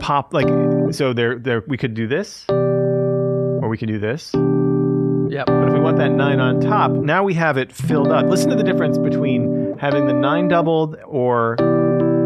pop 0.00 0.32
like 0.34 0.48
so. 0.94 1.12
There, 1.12 1.38
there. 1.38 1.62
We 1.66 1.76
could 1.76 1.94
do 1.94 2.06
this, 2.06 2.44
or 2.48 3.68
we 3.68 3.78
could 3.78 3.88
do 3.88 3.98
this. 3.98 4.32
Yep. 4.34 5.46
But 5.46 5.68
if 5.68 5.72
we 5.72 5.80
want 5.80 5.96
that 5.96 6.10
nine 6.10 6.40
on 6.40 6.60
top, 6.60 6.90
now 6.90 7.24
we 7.24 7.32
have 7.34 7.56
it 7.56 7.72
filled 7.72 8.08
up. 8.08 8.26
Listen 8.26 8.50
to 8.50 8.56
the 8.56 8.62
difference 8.62 8.98
between 8.98 9.78
having 9.78 10.06
the 10.06 10.12
nine 10.12 10.48
doubled 10.48 10.98
or 11.06 11.56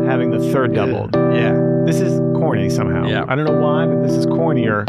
having 0.09 0.31
the 0.31 0.41
third 0.53 0.75
doubled. 0.75 1.15
Yeah. 1.15 1.53
This 1.87 2.01
is 2.01 2.19
corny 2.35 2.69
somehow. 2.69 3.07
Yeah. 3.07 3.25
I 3.29 3.37
don't 3.37 3.45
know 3.45 3.61
why, 3.61 3.87
but 3.87 4.03
this 4.03 4.13
is 4.17 4.27
cornier. 4.27 4.85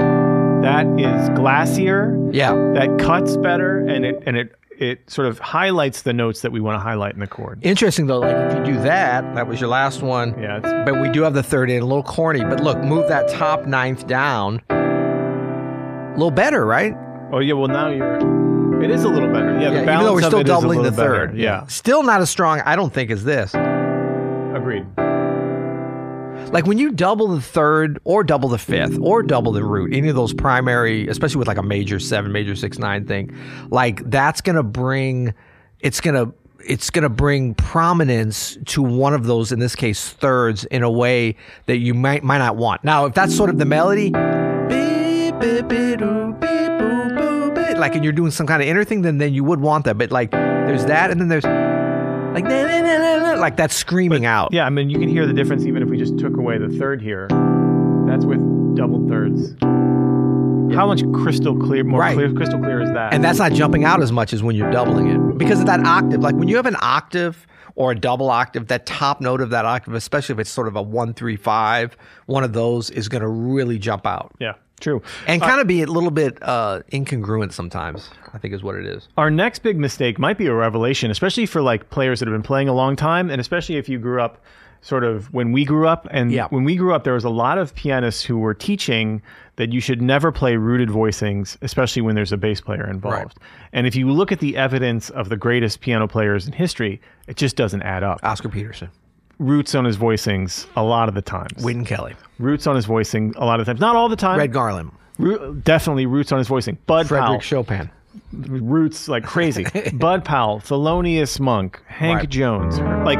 That 0.68 0.86
is 1.00 1.30
glassier. 1.30 2.30
Yeah. 2.34 2.52
That 2.76 3.00
cuts 3.00 3.38
better, 3.38 3.80
and 3.80 4.06
it 4.06 4.22
and 4.26 4.36
it 4.36 4.54
it 4.78 5.10
sort 5.10 5.28
of 5.30 5.40
highlights 5.40 6.02
the 6.02 6.12
notes 6.14 6.42
that 6.42 6.52
we 6.52 6.60
want 6.60 6.76
to 6.76 6.80
highlight 6.80 7.14
in 7.14 7.20
the 7.22 7.28
chord. 7.28 7.60
Interesting 7.64 8.08
though, 8.08 8.20
like 8.20 8.36
if 8.36 8.58
you 8.58 8.74
do 8.74 8.82
that, 8.82 9.34
that 9.36 9.48
was 9.48 9.62
your 9.62 9.70
last 9.70 10.02
one. 10.02 10.40
Yeah, 10.40 10.58
it's, 10.58 10.68
But 10.90 11.00
we 11.02 11.10
do 11.10 11.22
have 11.24 11.34
the 11.34 11.42
third 11.42 11.70
in, 11.70 11.82
a 11.82 11.86
little 11.86 12.04
corny. 12.04 12.42
But 12.44 12.60
look, 12.62 12.78
move 12.80 13.08
that 13.08 13.30
top 13.30 13.66
ninth 13.66 14.06
down. 14.08 14.62
A 14.70 16.14
little 16.18 16.32
better, 16.32 16.66
right? 16.66 16.94
oh 17.32 17.40
yeah. 17.40 17.54
Well, 17.54 17.70
now 17.70 17.90
you're. 17.90 18.84
It 18.84 18.92
is 18.92 19.04
a 19.06 19.10
little 19.10 19.32
better. 19.32 19.54
Yeah, 19.60 19.70
the 19.70 19.76
even 19.76 19.86
balance 19.86 20.06
though 20.06 20.14
we're 20.14 20.22
still 20.22 20.40
it 20.40 20.44
is 20.44 20.50
a 20.52 20.54
doubling 20.54 20.78
the 20.84 20.92
little 20.92 20.98
better. 20.98 21.28
third. 21.30 21.38
Yeah, 21.38 21.66
Still 21.68 22.04
not 22.04 22.22
as 22.22 22.30
strong, 22.30 22.60
I 22.62 22.76
don't 22.76 22.94
think, 22.94 23.10
as 23.10 23.24
this. 23.24 23.54
agreed. 23.56 24.86
Like 26.52 26.66
when 26.66 26.78
you 26.78 26.92
double 26.92 27.28
the 27.28 27.42
third 27.42 28.00
or 28.06 28.24
double 28.24 28.48
the 28.50 28.58
fifth 28.58 28.98
or 29.02 29.22
double 29.22 29.52
the 29.52 29.64
root, 29.64 29.94
any 29.94 30.08
of 30.08 30.16
those 30.16 30.34
primary, 30.34 31.08
especially 31.08 31.40
with 31.40 31.48
like 31.48 31.58
a 31.58 31.64
major 31.64 32.00
seven, 32.00 32.32
major 32.32 32.56
six, 32.56 32.80
nine 32.80 33.06
thing, 33.06 33.36
like 33.70 34.10
that's 34.10 34.40
gonna 34.42 34.64
bring 34.64 35.34
it's 35.82 36.00
gonna 36.00 36.32
it's 36.66 36.90
gonna 36.90 37.10
bring 37.10 37.54
prominence 37.54 38.58
to 38.66 38.82
one 38.82 39.14
of 39.14 39.26
those, 39.26 39.52
in 39.52 39.60
this 39.60 39.76
case, 39.76 40.10
thirds 40.10 40.64
in 40.66 40.84
a 40.84 40.90
way 40.90 41.36
that 41.66 41.78
you 41.78 41.94
might 41.94 42.24
might 42.24 42.40
not 42.40 42.56
want. 42.56 42.84
Now, 42.84 43.06
if 43.06 43.14
that's 43.14 43.36
sort 43.36 43.50
of 43.50 43.58
the 43.58 43.66
melody, 43.66 44.12
like 47.78 47.96
and 47.96 48.04
you're 48.04 48.14
doing 48.14 48.32
some 48.32 48.48
kind 48.48 48.62
of 48.62 48.68
inner 48.68 48.84
thing, 48.84 49.02
then 49.02 49.18
then 49.18 49.34
you 49.34 49.44
would 49.44 49.60
want 49.60 49.86
that. 49.86 49.98
But 49.98 50.12
like 50.12 50.32
there's 50.32 50.86
that 50.86 51.12
and 51.12 51.20
then 51.20 51.28
there's 51.28 51.44
like 51.44 52.46
like 53.40 53.56
that's 53.56 53.76
screaming 53.76 54.26
out. 54.26 54.50
Yeah, 54.52 54.66
I 54.66 54.70
mean, 54.70 54.90
you 54.90 55.00
can 55.00 55.10
hear 55.10 55.26
the 55.26 55.34
difference 55.34 55.66
even 55.66 55.84
if 55.84 55.87
we 55.98 56.04
just 56.04 56.20
took 56.20 56.38
away 56.38 56.60
the 56.60 56.70
third 56.78 57.02
here, 57.02 57.28
that's 58.06 58.24
with 58.24 58.38
doubled 58.76 59.10
thirds. 59.10 59.56
How 60.76 60.86
much 60.86 61.02
crystal 61.12 61.58
clear, 61.58 61.84
more 61.84 62.00
Right. 62.02 62.14
clear, 62.14 62.32
crystal 62.34 62.60
clear 62.60 62.82
is 62.82 62.92
that? 62.92 63.14
And 63.14 63.24
that's 63.24 63.40
not 63.40 63.52
jumping 63.54 63.84
out 63.84 64.04
as 64.04 64.12
much 64.12 64.32
as 64.32 64.44
when 64.44 64.56
you're 64.56 64.70
doubling 64.70 65.08
it 65.08 65.38
because 65.40 65.60
of 65.60 65.66
that 65.66 65.80
octave. 65.88 66.20
Like 66.22 66.36
when 66.36 66.48
you 66.48 66.56
have 66.58 66.68
an 66.68 66.76
octave 66.82 67.48
or 67.76 67.92
a 67.92 67.96
double 67.96 68.30
octave, 68.30 68.68
that 68.68 68.86
top 68.86 69.22
note 69.22 69.42
of 69.42 69.50
that 69.50 69.66
octave, 69.66 69.96
especially 69.96 70.34
if 70.34 70.40
it's 70.40 70.52
sort 70.52 70.68
of 70.68 70.76
a 70.76 70.82
one, 70.84 71.16
three, 71.16 71.36
five, 71.36 71.98
one 72.28 72.44
of 72.44 72.54
those 72.54 72.92
is 72.92 73.10
going 73.10 73.24
to 73.24 73.28
really 73.28 73.80
jump 73.80 74.06
out 74.06 74.34
yeah, 74.40 74.54
true. 74.80 75.02
and 75.26 75.42
kind 75.42 75.60
of 75.60 75.66
be 75.66 75.82
a 75.82 75.88
little 75.88 76.12
bit 76.12 76.38
uh, 76.44 76.82
incongruent 76.92 77.54
sometimes. 77.54 78.12
I 78.34 78.38
think 78.38 78.54
is 78.54 78.62
what 78.62 78.76
it 78.76 78.86
is. 78.86 79.08
Our 79.18 79.32
next 79.32 79.60
big 79.60 79.78
mistake 79.78 80.20
might 80.20 80.38
be 80.38 80.46
a 80.46 80.54
revelation, 80.54 81.10
especially 81.10 81.48
for 81.48 81.64
like 81.64 81.90
players 81.90 82.20
that 82.20 82.28
have 82.28 82.36
been 82.36 82.44
playing 82.44 82.70
a 82.70 82.74
long 82.74 82.96
time, 82.96 83.32
and 83.32 83.42
especially 83.42 83.78
if 83.78 83.90
you 83.90 83.98
grew 83.98 84.22
up 84.22 84.44
sort 84.82 85.04
of 85.04 85.34
when 85.34 85.52
we 85.52 85.66
grew 85.66 85.88
up. 85.88 86.08
And 86.12 86.32
Yeah. 86.32 86.48
when 86.50 86.64
we 86.64 86.76
grew 86.76 86.94
up, 86.94 87.04
there 87.04 87.14
was 87.14 87.24
a 87.24 87.30
lot 87.30 87.58
of 87.58 87.74
pianists 87.76 88.24
who 88.24 88.38
were 88.38 88.54
teaching 88.54 89.22
that 89.58 89.74
you 89.74 89.82
should 89.82 90.02
never 90.02 90.32
play 90.32 90.56
rooted 90.56 90.88
voicings, 90.90 91.58
especially 91.62 92.02
when 92.04 92.14
there's 92.16 92.32
a 92.32 92.38
bass 92.38 92.62
player 92.62 92.88
involved. 92.88 93.18
Right. 93.18 93.34
And 93.74 93.88
if 93.88 93.96
you 93.96 94.10
look 94.12 94.32
at 94.32 94.40
the 94.40 94.56
evidence 94.56 95.10
of 95.10 95.30
the 95.30 95.38
greatest 95.38 95.82
piano 95.82 96.08
players 96.08 96.46
in 96.46 96.54
history, 96.54 97.02
it 97.28 97.38
just 97.38 97.56
doesn't 97.56 97.82
add 97.82 98.04
up. 98.04 98.20
Oscar 98.24 98.50
Peterson, 98.50 98.90
Roots 99.40 99.76
on 99.76 99.86
his 99.86 99.98
voicings 99.98 100.66
a 100.76 100.82
lot 100.84 101.10
of 101.10 101.16
the 101.16 101.22
times. 101.22 101.64
Wynton 101.64 101.86
Kelly, 101.86 102.16
Roots 102.40 102.66
on 102.68 102.76
his 102.76 102.86
voicing 102.86 103.34
a 103.38 103.46
lot 103.46 103.60
of 103.60 103.66
times. 103.66 103.80
Not 103.80 103.96
all 103.96 104.10
the 104.10 104.16
time. 104.16 104.38
Red 104.40 104.52
Garland, 104.54 104.92
Root, 105.20 105.64
definitely 105.64 106.06
roots 106.08 106.32
on 106.32 106.38
his 106.40 106.48
voicing. 106.48 106.78
Bud 106.88 107.08
Frederick 107.08 107.28
Powell. 107.28 107.40
Chopin. 107.40 107.90
roots 108.34 109.08
like 109.08 109.24
crazy. 109.24 109.66
Bud 109.94 110.26
Powell, 110.26 110.60
Thelonious 110.60 111.40
Monk, 111.40 111.82
Hank 111.88 112.20
Right. 112.20 112.30
Jones, 112.30 112.80
like 112.80 113.20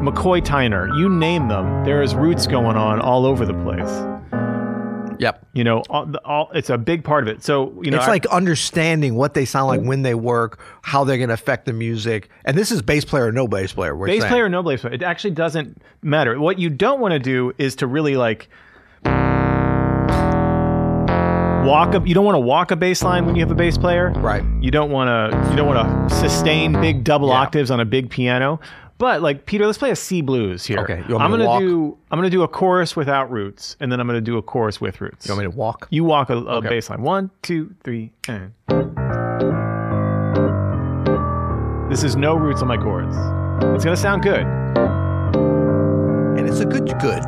McCoy 0.00 0.40
Tyner, 0.40 0.96
you 0.98 1.10
name 1.10 1.48
them, 1.48 1.84
there 1.84 2.02
is 2.02 2.14
roots 2.14 2.46
going 2.46 2.76
on 2.76 3.00
all 3.00 3.26
over 3.26 3.44
the 3.44 3.52
place. 3.52 3.90
Yep. 5.20 5.46
You 5.52 5.64
know, 5.64 5.82
all, 5.90 6.10
all 6.24 6.50
it's 6.54 6.70
a 6.70 6.78
big 6.78 7.04
part 7.04 7.28
of 7.28 7.28
it. 7.28 7.44
So 7.44 7.78
you 7.82 7.90
know, 7.90 7.98
it's 7.98 8.06
I- 8.06 8.10
like 8.10 8.24
understanding 8.26 9.14
what 9.14 9.34
they 9.34 9.44
sound 9.44 9.68
like 9.68 9.82
mm. 9.82 9.86
when 9.86 10.00
they 10.00 10.14
work, 10.14 10.58
how 10.80 11.04
they're 11.04 11.18
going 11.18 11.28
to 11.28 11.34
affect 11.34 11.66
the 11.66 11.74
music. 11.74 12.30
And 12.46 12.56
this 12.56 12.72
is 12.72 12.80
bass 12.80 13.04
player 13.04 13.26
or 13.26 13.32
no 13.32 13.46
bass 13.46 13.74
player. 13.74 13.94
we're 13.94 14.06
bass 14.06 14.22
saying. 14.22 14.30
player, 14.30 14.46
or 14.46 14.48
no 14.48 14.62
bass 14.62 14.80
player. 14.80 14.94
It 14.94 15.02
actually 15.02 15.32
doesn't 15.32 15.82
matter. 16.00 16.40
What 16.40 16.58
you 16.58 16.70
don't 16.70 17.00
want 17.00 17.12
to 17.12 17.18
do 17.18 17.52
is 17.58 17.76
to 17.76 17.86
really 17.86 18.16
like 18.16 18.48
walk 21.66 21.94
up. 21.94 22.06
You 22.06 22.14
don't 22.14 22.24
want 22.24 22.36
to 22.36 22.40
walk 22.40 22.70
a 22.70 22.76
bass 22.76 23.02
line 23.02 23.26
when 23.26 23.36
you 23.36 23.42
have 23.42 23.50
a 23.50 23.54
bass 23.54 23.76
player. 23.76 24.12
Right. 24.12 24.42
You 24.62 24.70
don't 24.70 24.90
want 24.90 25.08
to. 25.08 25.50
You 25.50 25.56
don't 25.56 25.68
want 25.68 26.08
to 26.08 26.14
sustain 26.16 26.72
big 26.72 27.04
double 27.04 27.28
Yeah. 27.28 27.34
octaves 27.34 27.70
on 27.70 27.80
a 27.80 27.84
big 27.84 28.08
piano. 28.08 28.58
But 29.00 29.22
like 29.22 29.46
Peter, 29.46 29.64
let's 29.64 29.78
play 29.78 29.90
a 29.90 29.96
C 29.96 30.20
blues 30.20 30.66
here. 30.66 30.78
Okay, 30.80 31.02
you 31.08 31.14
want 31.14 31.20
me 31.20 31.24
I'm 31.24 31.30
to 31.30 31.36
gonna 31.38 31.46
walk? 31.46 31.60
do. 31.60 31.96
I'm 32.10 32.18
gonna 32.18 32.28
do 32.28 32.42
a 32.42 32.48
chorus 32.48 32.94
without 32.94 33.30
roots, 33.30 33.74
and 33.80 33.90
then 33.90 33.98
I'm 33.98 34.06
gonna 34.06 34.20
do 34.20 34.36
a 34.36 34.42
chorus 34.42 34.78
with 34.78 35.00
roots. 35.00 35.26
You 35.26 35.32
want 35.32 35.46
me 35.46 35.50
to 35.50 35.56
walk? 35.56 35.88
You 35.90 36.04
walk 36.04 36.28
a, 36.28 36.36
a 36.36 36.60
bass 36.60 36.90
line. 36.90 37.00
One, 37.00 37.30
two, 37.40 37.74
three, 37.82 38.12
and. 38.28 38.52
This 41.90 42.04
is 42.04 42.14
no 42.14 42.34
roots 42.34 42.60
on 42.60 42.68
my 42.68 42.76
chords. 42.76 43.16
It's 43.74 43.84
gonna 43.84 43.96
sound 43.96 44.22
good. 44.22 44.46
And 46.36 46.46
it's 46.46 46.60
a 46.60 46.66
good, 46.66 46.86
good. 47.00 47.24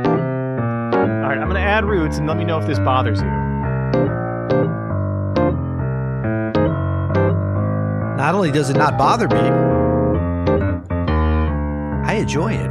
All 0.00 1.26
right, 1.28 1.38
I'm 1.38 1.46
gonna 1.46 1.60
add 1.60 1.84
roots 1.84 2.18
and 2.18 2.26
let 2.26 2.36
me 2.36 2.44
know 2.44 2.58
if 2.58 2.66
this 2.66 2.80
bothers 2.80 3.20
you. 3.22 3.39
Only 8.40 8.50
does 8.50 8.70
it 8.70 8.76
not 8.78 8.96
bother 8.96 9.28
me, 9.28 9.36
I 12.06 12.14
enjoy 12.14 12.54
it. 12.54 12.70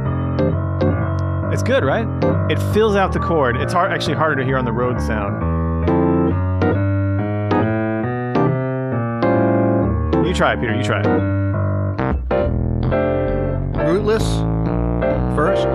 It's 1.52 1.62
good, 1.62 1.84
right? 1.84 2.08
It 2.50 2.58
fills 2.74 2.96
out 2.96 3.12
the 3.12 3.20
chord. 3.20 3.56
It's 3.56 3.72
hard, 3.72 3.92
actually 3.92 4.16
harder 4.16 4.34
to 4.40 4.44
hear 4.44 4.58
on 4.58 4.64
the 4.64 4.72
road 4.72 5.00
sound. 5.00 5.46
You 10.26 10.34
try 10.34 10.54
it, 10.54 10.60
Peter. 10.60 10.74
You 10.74 10.82
try 10.82 11.02
it. 11.02 11.06
Rootless 13.86 14.24
first. 15.36 15.68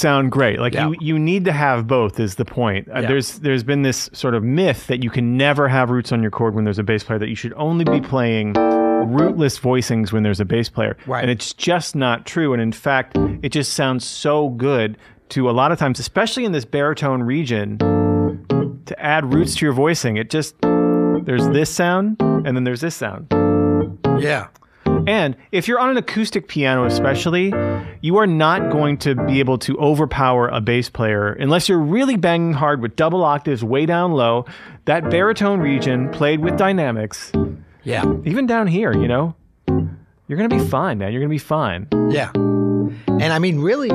Sound 0.00 0.32
great. 0.32 0.58
Like 0.58 0.74
Yeah. 0.74 0.88
you, 0.88 0.96
you 1.00 1.18
need 1.18 1.44
to 1.44 1.52
have 1.52 1.86
both. 1.86 2.18
Is 2.18 2.34
the 2.36 2.44
point? 2.44 2.88
Uh, 2.88 3.00
Yeah. 3.00 3.08
there's 3.08 3.38
there's 3.40 3.62
been 3.62 3.82
this 3.82 4.08
sort 4.12 4.34
of 4.34 4.42
myth 4.42 4.86
that 4.88 5.02
you 5.04 5.10
can 5.10 5.36
never 5.36 5.68
have 5.68 5.90
roots 5.90 6.10
on 6.12 6.22
your 6.22 6.30
chord 6.30 6.54
when 6.54 6.64
there's 6.64 6.78
a 6.78 6.82
bass 6.82 7.04
player. 7.04 7.18
That 7.18 7.28
you 7.28 7.34
should 7.36 7.52
only 7.56 7.84
be 7.84 8.00
playing 8.00 8.54
rootless 8.54 9.58
voicings 9.58 10.12
when 10.12 10.22
there's 10.22 10.40
a 10.40 10.44
bass 10.44 10.68
player. 10.68 10.96
Right. 11.06 11.22
And 11.22 11.30
it's 11.30 11.52
just 11.54 11.94
not 11.96 12.26
true. 12.26 12.52
And 12.52 12.60
in 12.60 12.72
fact, 12.72 13.16
it 13.42 13.50
just 13.50 13.72
sounds 13.74 14.04
so 14.04 14.50
good 14.50 14.98
to 15.30 15.48
a 15.48 15.52
lot 15.52 15.70
of 15.72 15.78
times, 15.78 15.98
especially 16.00 16.44
in 16.44 16.52
this 16.52 16.64
baritone 16.64 17.22
region, 17.22 17.78
to 18.86 18.94
add 18.98 19.32
roots 19.32 19.54
to 19.56 19.64
your 19.66 19.72
voicing. 19.72 20.16
It 20.16 20.28
just 20.30 20.54
there's 21.24 21.46
this 21.48 21.70
sound 21.70 22.16
and 22.20 22.56
then 22.56 22.64
there's 22.64 22.80
this 22.80 22.94
sound. 22.96 23.26
Yeah. 24.18 24.48
And 25.06 25.36
if 25.52 25.66
you're 25.66 25.78
on 25.80 25.90
an 25.90 25.96
acoustic 25.96 26.46
piano, 26.48 26.84
especially, 26.84 27.52
you 28.00 28.16
are 28.18 28.26
not 28.26 28.70
going 28.70 28.98
to 28.98 29.14
be 29.26 29.40
able 29.40 29.58
to 29.58 29.76
overpower 29.78 30.48
a 30.48 30.60
bass 30.60 30.88
player 30.88 31.32
unless 31.32 31.68
you're 31.68 31.78
really 31.78 32.16
banging 32.16 32.52
hard 32.52 32.80
with 32.82 32.96
double 32.96 33.24
octaves 33.24 33.64
way 33.64 33.86
down 33.86 34.12
low. 34.12 34.44
That 34.84 35.10
baritone 35.10 35.60
region 35.60 36.10
played 36.10 36.40
with 36.40 36.56
dynamics, 36.56 37.32
Yeah. 37.82 38.04
even 38.24 38.46
down 38.46 38.66
here, 38.66 38.92
you 38.92 39.08
know, 39.08 39.34
you're 39.68 40.38
going 40.38 40.48
to 40.50 40.56
be 40.56 40.64
fine, 40.64 40.98
man. 40.98 41.12
You're 41.12 41.20
going 41.20 41.30
to 41.30 41.34
be 41.34 41.38
fine. 41.38 41.86
Yeah. 42.10 42.30
And 42.34 43.32
I 43.32 43.38
mean, 43.38 43.60
really, 43.60 43.90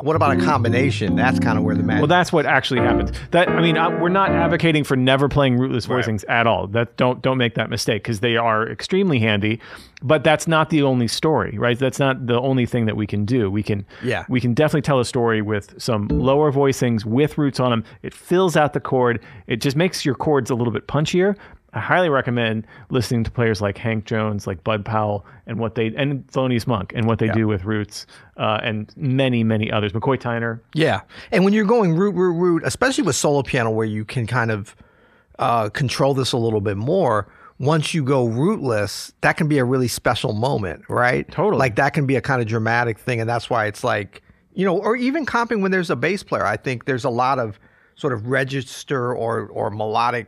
what 0.00 0.16
about 0.16 0.36
a 0.38 0.40
combination? 0.44 1.16
That's 1.16 1.38
kind 1.38 1.58
of 1.58 1.64
where 1.64 1.74
the 1.76 1.82
magic. 1.82 2.00
Well, 2.02 2.08
that's 2.08 2.32
what 2.32 2.46
actually 2.46 2.80
happens. 2.80 3.12
That 3.30 3.48
I 3.48 3.60
mean, 3.60 3.76
I, 3.76 3.88
we're 4.00 4.08
not 4.08 4.30
advocating 4.30 4.84
for 4.84 4.96
never 4.96 5.28
playing 5.28 5.56
rootless 5.58 5.86
voicings 5.86 6.24
at 6.28 6.46
all. 6.46 6.66
That 6.68 6.96
don't 6.96 7.22
don't 7.22 7.38
make 7.38 7.54
that 7.54 7.70
mistake 7.70 8.02
because 8.02 8.20
they 8.20 8.36
are 8.36 8.68
extremely 8.68 9.18
handy. 9.18 9.60
But 10.02 10.22
that's 10.22 10.46
not 10.46 10.68
the 10.68 10.82
only 10.82 11.08
story, 11.08 11.56
right? 11.56 11.78
That's 11.78 11.98
not 11.98 12.26
the 12.26 12.38
only 12.38 12.66
thing 12.66 12.84
that 12.86 12.96
we 12.96 13.06
can 13.06 13.24
do. 13.24 13.50
We 13.50 13.62
can 13.62 13.86
Yeah. 14.02 14.24
we 14.28 14.38
can 14.38 14.52
definitely 14.52 14.82
tell 14.82 15.00
a 15.00 15.04
story 15.04 15.40
with 15.40 15.74
some 15.80 16.08
lower 16.08 16.52
voicings 16.52 17.06
with 17.06 17.38
roots 17.38 17.58
on 17.58 17.70
them. 17.70 17.84
It 18.02 18.12
fills 18.12 18.54
out 18.54 18.74
the 18.74 18.80
chord. 18.80 19.20
It 19.46 19.62
just 19.62 19.76
makes 19.76 20.04
your 20.04 20.14
chords 20.14 20.50
a 20.50 20.54
little 20.54 20.72
bit 20.74 20.86
punchier. 20.88 21.36
I 21.74 21.80
highly 21.80 22.08
recommend 22.08 22.66
listening 22.90 23.24
to 23.24 23.30
players 23.30 23.60
like 23.60 23.76
Hank 23.76 24.04
Jones, 24.04 24.46
like 24.46 24.62
Bud 24.62 24.84
Powell, 24.84 25.26
and 25.46 25.58
what 25.58 25.74
they 25.74 25.88
and 25.96 26.26
Thelonious 26.28 26.66
Monk 26.66 26.92
and 26.94 27.06
what 27.06 27.18
they 27.18 27.28
do 27.28 27.46
with 27.46 27.64
roots, 27.64 28.06
uh, 28.36 28.60
and 28.62 28.92
many 28.96 29.44
many 29.44 29.70
others. 29.70 29.92
McCoy 29.92 30.18
Tyner, 30.18 30.60
Yeah. 30.74 31.02
And 31.32 31.44
when 31.44 31.52
you're 31.52 31.66
going 31.66 31.94
root, 31.94 32.14
root, 32.14 32.34
root, 32.34 32.62
especially 32.64 33.04
with 33.04 33.16
solo 33.16 33.42
piano 33.42 33.70
where 33.70 33.86
you 33.86 34.04
can 34.04 34.26
kind 34.26 34.50
of 34.50 34.76
uh, 35.38 35.68
control 35.68 36.14
this 36.14 36.32
a 36.32 36.36
little 36.36 36.60
bit 36.60 36.76
more, 36.76 37.28
once 37.58 37.94
you 37.94 38.04
go 38.04 38.26
rootless, 38.26 39.12
that 39.20 39.36
can 39.36 39.48
be 39.48 39.58
a 39.58 39.64
really 39.64 39.88
special 39.88 40.32
moment, 40.32 40.84
right? 40.88 41.30
Totally. 41.30 41.58
Like 41.58 41.76
that 41.76 41.94
can 41.94 42.06
be 42.06 42.16
a 42.16 42.20
kind 42.20 42.40
of 42.40 42.48
dramatic 42.48 42.98
thing. 42.98 43.20
And 43.20 43.28
that's 43.28 43.48
why 43.48 43.66
it's 43.66 43.84
like, 43.84 44.22
you 44.54 44.64
know, 44.64 44.78
or 44.78 44.96
even 44.96 45.26
comping 45.26 45.60
when 45.60 45.70
there's 45.70 45.90
a 45.90 45.96
bass 45.96 46.22
player. 46.22 46.44
I 46.44 46.56
think 46.56 46.84
there's 46.84 47.04
a 47.04 47.10
lot 47.10 47.38
of 47.38 47.58
sort 47.96 48.12
of 48.12 48.26
register 48.26 49.14
or, 49.14 49.46
or 49.46 49.70
melodic, 49.70 50.26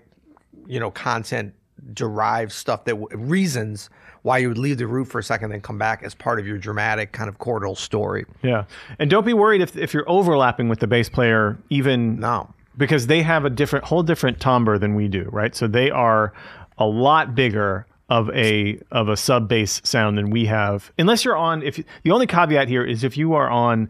you 0.67 0.81
know, 0.81 0.91
content 0.91 1.55
derived 1.93 2.53
stuff 2.53 2.85
that 2.85 2.93
w- 2.99 3.17
reasons 3.17 3.91
why 4.23 4.39
you 4.39 4.49
would 4.49 4.59
leave 4.59 4.79
the 4.79 4.87
root 4.87 5.05
for 5.07 5.19
a 5.19 5.23
second 5.23 5.51
then 5.51 5.61
come 5.61 5.79
back 5.79 6.03
as 6.03 6.15
part 6.15 6.41
of 6.41 6.47
your 6.47 6.59
dramatic 6.59 7.13
kind 7.13 7.29
of 7.29 7.39
chordal 7.39 7.77
story. 7.77 8.25
Yeah, 8.43 8.65
and 8.99 9.09
don't 9.11 9.27
be 9.27 9.35
worried 9.35 9.61
if 9.61 9.77
if 9.77 9.95
you're 9.95 10.09
overlapping 10.09 10.69
with 10.69 10.81
the 10.81 10.87
bass 10.87 11.09
player, 11.09 11.59
even 11.71 12.19
No. 12.19 12.49
because 12.77 13.07
they 13.07 13.23
have 13.23 13.45
a 13.45 13.51
different, 13.51 13.85
whole 13.85 14.03
different 14.03 14.41
timbre 14.41 14.79
than 14.79 14.95
we 14.95 15.07
do, 15.09 15.29
right? 15.33 15.55
So 15.55 15.67
they 15.69 15.91
are 15.91 16.33
a 16.79 16.87
lot 16.87 17.35
bigger, 17.35 17.87
of 18.09 18.31
a 18.31 18.81
of 18.93 19.09
a 19.09 19.17
sub 19.17 19.49
bass 19.49 19.81
sound 19.85 20.17
than 20.17 20.31
we 20.31 20.47
have. 20.47 20.93
Unless 20.99 21.25
you're 21.25 21.37
on 21.37 21.63
if 21.63 21.77
the 22.05 22.11
only 22.13 22.27
caveat 22.27 22.69
here 22.69 22.85
is 22.85 23.03
if 23.05 23.17
you 23.17 23.35
are 23.35 23.51
on 23.51 23.89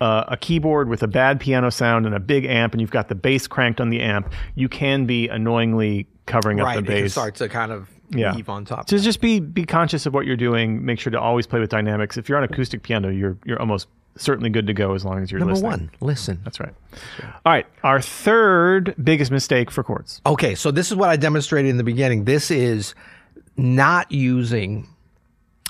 uh, 0.00 0.24
a 0.28 0.36
keyboard 0.38 0.88
with 0.88 1.02
a 1.02 1.06
bad 1.08 1.38
piano 1.40 1.70
sound 1.70 2.06
and 2.06 2.14
a 2.14 2.20
big 2.20 2.44
amp 2.46 2.72
and 2.72 2.80
you've 2.80 2.90
got 2.90 3.08
the 3.08 3.14
bass 3.14 3.46
cranked 3.46 3.78
on 3.80 3.90
the 3.90 4.00
amp, 4.00 4.32
you 4.54 4.68
can 4.70 5.04
be 5.06 5.28
annoyingly 5.28 6.06
covering 6.28 6.60
up 6.60 6.66
right. 6.66 6.74
the 6.76 6.92
It 6.92 6.94
can 6.96 7.02
bass. 7.04 7.12
start 7.12 7.34
to 7.36 7.48
kind 7.48 7.72
of 7.72 7.88
Yeah. 8.10 8.34
heave 8.34 8.48
on 8.48 8.64
top. 8.64 8.88
So 8.88 8.96
just 8.98 9.20
be 9.20 9.40
be 9.40 9.64
conscious 9.64 10.06
of 10.06 10.14
what 10.14 10.24
you're 10.26 10.36
doing. 10.36 10.84
Make 10.84 11.00
sure 11.00 11.10
to 11.10 11.20
always 11.20 11.46
play 11.46 11.60
with 11.60 11.70
dynamics. 11.70 12.16
If 12.16 12.28
you're 12.28 12.38
on 12.38 12.44
acoustic 12.44 12.82
piano, 12.82 13.08
you're 13.10 13.36
you're 13.44 13.60
almost 13.60 13.88
certainly 14.16 14.50
good 14.50 14.66
to 14.66 14.72
go 14.74 14.94
as 14.94 15.04
long 15.04 15.22
as 15.22 15.30
you're 15.30 15.38
Number 15.38 15.54
listening. 15.54 15.70
one, 15.70 15.90
listen. 16.00 16.40
That's 16.42 16.58
right. 16.58 16.74
All 17.46 17.52
right. 17.52 17.66
Our 17.84 18.00
third 18.00 18.94
biggest 19.02 19.30
mistake 19.30 19.70
for 19.70 19.82
chords. 19.84 20.20
Okay, 20.26 20.54
so 20.56 20.70
this 20.70 20.90
is 20.90 20.96
what 20.96 21.08
I 21.08 21.16
demonstrated 21.16 21.70
in 21.70 21.76
the 21.76 21.84
beginning. 21.84 22.24
This 22.24 22.50
is 22.50 22.94
not 23.56 24.10
using 24.10 24.88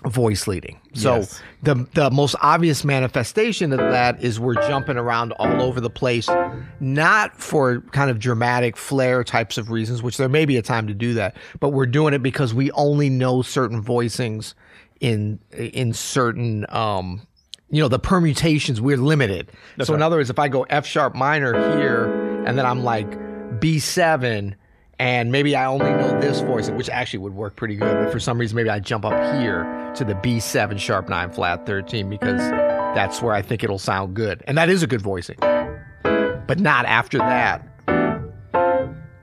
voice 0.07 0.47
leading. 0.47 0.79
So 0.95 1.17
Yes. 1.17 1.41
the 1.63 1.87
the 1.95 2.11
most 2.11 2.37
obvious 2.41 2.85
manifestation 2.85 3.73
of 3.73 3.79
that 3.81 4.23
is 4.23 4.39
we're 4.39 4.55
jumping 4.69 4.97
around 4.97 5.33
all 5.33 5.61
over 5.61 5.81
the 5.81 5.91
place, 5.91 6.29
not 6.81 7.37
for 7.41 7.81
kind 7.93 8.11
of 8.11 8.19
dramatic 8.19 8.77
flair 8.77 9.25
types 9.25 9.59
of 9.59 9.71
reasons, 9.71 10.03
which 10.03 10.17
there 10.17 10.29
may 10.29 10.45
be 10.45 10.57
a 10.57 10.63
time 10.63 10.87
to 10.87 10.95
do 10.95 11.15
that, 11.15 11.37
but 11.59 11.71
we're 11.71 11.87
doing 11.87 12.15
it 12.15 12.23
because 12.23 12.55
we 12.55 12.71
only 12.73 13.11
know 13.11 13.43
certain 13.43 13.83
voicings 13.83 14.55
in 15.01 15.39
in 15.53 15.93
certain 15.93 16.65
um 16.71 17.21
you 17.71 17.83
know 17.83 17.89
the 17.89 17.99
permutations 17.99 18.81
we're 18.81 18.97
limited. 18.97 19.51
so 19.83 19.95
in 19.95 20.03
other 20.03 20.17
words, 20.17 20.31
if 20.31 20.39
I 20.39 20.49
go 20.49 20.63
F 20.71 20.87
sharp 20.87 21.15
minor 21.15 21.77
here 21.77 22.07
and 22.47 22.57
then 22.57 22.65
I'm 22.67 22.83
like 22.85 23.11
B7 23.61 24.55
and 24.99 25.31
maybe 25.31 25.55
I 25.55 25.67
only 25.67 25.91
know 25.91 26.21
this 26.21 26.41
voice, 26.41 26.71
which 26.71 26.91
actually 26.91 27.21
would 27.21 27.35
work 27.35 27.55
pretty 27.55 27.77
good. 27.77 28.05
But 28.05 28.13
for 28.13 28.19
some 28.19 28.39
reason, 28.39 28.57
maybe 28.57 28.71
I 28.71 28.81
jump 28.81 29.05
up 29.05 29.13
here 29.41 29.93
to 29.95 30.05
the 30.05 30.15
B7 30.15 30.79
sharp 30.79 31.09
9 31.09 31.31
flat 31.31 31.67
13 31.67 32.09
because 32.09 32.41
that's 32.95 33.23
where 33.23 33.33
I 33.33 33.43
think 33.43 33.63
it'll 33.63 33.79
sound 33.79 34.15
good. 34.15 34.43
And 34.47 34.59
that 34.59 34.69
is 34.69 34.83
a 34.83 34.87
good 34.87 35.03
voicing. 35.03 35.37
But 35.39 36.59
not 36.59 36.85
after 36.87 37.19
that. 37.19 37.65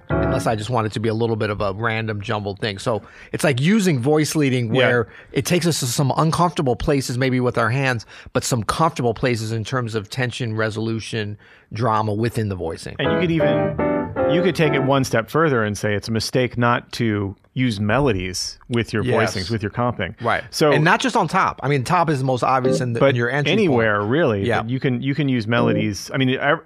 Unless 0.10 0.48
I 0.48 0.56
just 0.56 0.70
want 0.70 0.88
it 0.88 0.94
to 0.94 1.00
be 1.00 1.10
a 1.10 1.14
little 1.14 1.36
bit 1.36 1.50
of 1.50 1.62
a 1.62 1.74
random 1.74 2.22
jumbled 2.22 2.60
thing. 2.60 2.78
So 2.78 3.02
it's 3.32 3.44
like 3.44 3.60
using 3.60 4.00
voice 4.00 4.36
leading 4.36 4.70
where 4.70 5.08
it 5.32 5.46
takes 5.46 5.66
us 5.66 5.80
to 5.82 5.88
some 5.88 6.14
uncomfortable 6.18 6.76
places, 6.76 7.18
maybe 7.18 7.40
with 7.40 7.58
our 7.58 7.70
hands, 7.70 8.06
but 8.34 8.44
some 8.44 8.64
comfortable 8.64 9.14
places 9.14 9.52
in 9.52 9.64
terms 9.64 9.96
of 9.96 10.10
tension, 10.10 10.56
resolution, 10.56 11.38
drama 11.74 12.14
within 12.14 12.50
the 12.50 12.56
voicing. 12.56 12.96
And 13.00 13.12
you 13.12 13.20
could 13.20 13.32
even 13.32 13.95
you 14.32 14.42
could 14.42 14.56
take 14.56 14.74
it 14.74 14.84
one 14.84 15.04
step 15.04 15.30
further 15.30 15.64
and 15.64 15.78
say 15.78 15.94
it's 15.94 16.08
a 16.08 16.12
mistake 16.12 16.58
not 16.58 16.92
to 16.94 17.36
use 17.54 17.80
melodies 17.80 18.60
with 18.68 18.92
your 18.92 19.02
Yes. 19.02 19.34
voicings, 19.34 19.50
with 19.50 19.64
your 19.64 19.70
comping. 19.72 20.14
Right. 20.22 20.44
So 20.52 20.74
and 20.74 20.84
not 20.84 21.00
just 21.00 21.16
on 21.16 21.30
top. 21.30 21.62
I 21.64 21.70
mean, 21.70 21.86
top 21.86 22.10
is 22.10 22.20
the 22.20 22.26
most 22.26 22.44
obvious 22.44 22.82
in, 22.82 22.92
the, 22.92 23.00
but 23.00 23.12
in 23.12 23.16
your 23.16 23.30
entry 23.30 23.54
anywhere 23.54 24.00
point. 24.00 24.12
really 24.12 24.46
Yeah. 24.46 24.64
you 24.66 24.78
can 24.80 25.02
you 25.02 25.16
can 25.16 25.30
use 25.30 25.48
melodies 25.48 26.12
i 26.14 26.18
mean 26.18 26.38
uh, 26.38 26.58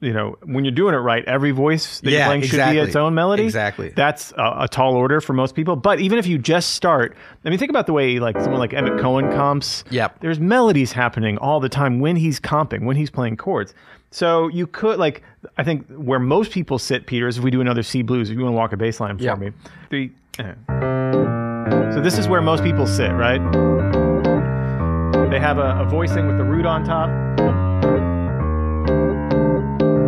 you 0.00 0.12
know 0.12 0.36
when 0.44 0.64
you're 0.64 0.70
doing 0.74 0.94
it 0.94 0.98
right 0.98 1.24
every 1.26 1.50
voice 1.50 1.98
that 2.00 2.10
you're 2.10 2.20
Yeah, 2.20 2.26
playing 2.26 2.42
should 2.42 2.50
exactly. 2.54 2.80
be 2.82 2.86
its 2.86 2.94
own 2.94 3.14
melody 3.14 3.44
Exactly. 3.44 3.88
that's 3.96 4.32
a, 4.36 4.54
a 4.60 4.68
tall 4.68 4.94
order 4.94 5.20
for 5.20 5.32
most 5.32 5.56
people 5.56 5.74
but 5.74 5.98
even 5.98 6.18
if 6.20 6.26
you 6.28 6.38
just 6.38 6.70
start 6.70 7.16
i 7.44 7.50
mean 7.50 7.58
think 7.58 7.70
about 7.70 7.86
the 7.86 7.92
way 7.92 8.20
like 8.20 8.40
someone 8.40 8.60
like 8.60 8.72
emmett 8.74 8.96
cohen 9.00 9.28
comps 9.28 9.82
Yep. 9.90 10.20
there's 10.20 10.38
melodies 10.38 10.92
happening 10.92 11.36
all 11.38 11.58
the 11.58 11.68
time 11.68 11.98
when 11.98 12.14
he's 12.14 12.38
comping 12.38 12.84
when 12.84 12.94
he's 12.96 13.10
playing 13.10 13.36
chords 13.38 13.74
so 14.10 14.48
you 14.48 14.66
could 14.66 14.98
like 14.98 15.22
i 15.58 15.62
think 15.64 15.86
where 15.90 16.18
most 16.18 16.50
people 16.50 16.78
sit 16.78 17.06
peter 17.06 17.28
is 17.28 17.36
if 17.38 17.44
we 17.44 17.50
do 17.50 17.60
another 17.60 17.82
c 17.82 18.02
blues 18.02 18.30
if 18.30 18.36
you 18.36 18.42
want 18.42 18.52
to 18.52 18.56
walk 18.56 18.72
a 18.72 18.76
bass 18.76 19.00
line 19.00 19.16
for 19.18 19.24
Yep. 19.24 19.38
me 19.38 19.52
three 19.90 20.12
eh. 20.38 20.54
so 21.92 22.00
this 22.00 22.16
is 22.18 22.26
where 22.28 22.40
most 22.40 22.62
people 22.64 22.86
sit 22.86 23.10
right 23.12 23.40
they 25.30 25.38
have 25.38 25.58
a, 25.58 25.80
a 25.80 25.84
voicing 25.84 26.26
with 26.26 26.38
the 26.38 26.44
root 26.44 26.64
on 26.64 26.84
top. 26.84 27.10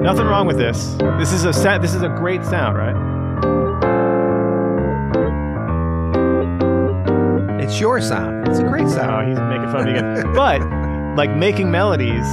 Nothing 0.03 0.25
wrong 0.27 0.47
with 0.47 0.57
this. 0.57 0.95
This 1.19 1.33
is 1.35 1.45
a 1.45 1.53
set. 1.53 1.83
This 1.83 1.95
is 1.95 2.01
a 2.03 2.09
great 2.09 2.43
sound, 2.43 2.79
right? 2.79 2.97
It's 7.63 7.79
your 7.79 8.01
sound. 8.01 8.49
It's 8.49 8.59
a 8.61 8.63
great 8.65 8.89
sound. 8.89 9.11
Oh, 9.11 9.29
he's 9.29 9.39
making 9.39 9.71
fun 9.71 9.89
of 9.89 9.93
me 9.93 9.99
again. 9.99 10.33
But 10.35 11.17
like 11.17 11.37
making 11.37 11.71
melodies. 11.71 12.25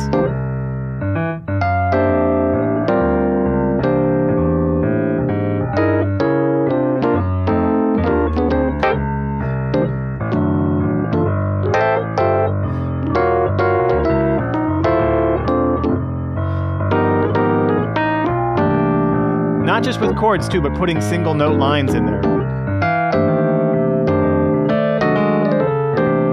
Just 19.88 20.02
with 20.02 20.18
chords 20.18 20.50
too, 20.50 20.60
but 20.60 20.76
putting 20.76 21.00
single 21.00 21.34
note 21.34 21.58
lines 21.58 21.94
in 21.94 22.06
there. 22.06 22.22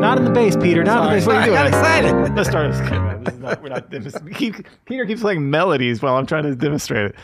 Not 0.01 0.19
in 0.19 0.25
the 0.25 0.33
bass, 0.33 0.57
Peter. 0.57 0.83
Not 0.83 1.05
in 1.05 1.11
the 1.11 1.15
bass. 1.15 1.27
What 1.27 1.37
are 1.37 1.41
you 1.41 1.47
doing? 1.47 1.59
I 1.59 1.71
got 1.71 1.79
excited. 1.79 2.35
Let's 2.35 2.49
start 2.49 2.73
this 2.73 2.81
This 3.25 3.35
is 3.35 3.41
not, 3.41 3.63
we're 3.63 3.69
not 3.69 4.35
keep, 4.35 4.57
Peter 4.87 5.07
keeps 5.07 5.21
playing 5.21 5.49
melodies 5.49 6.03
while 6.03 6.17
I'm 6.17 6.27
trying 6.27 6.43
to 6.43 6.57
demonstrate 6.57 7.13
it. 7.13 7.15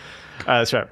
Uh, 0.43 0.59
that's 0.59 0.73
right. 0.73 0.87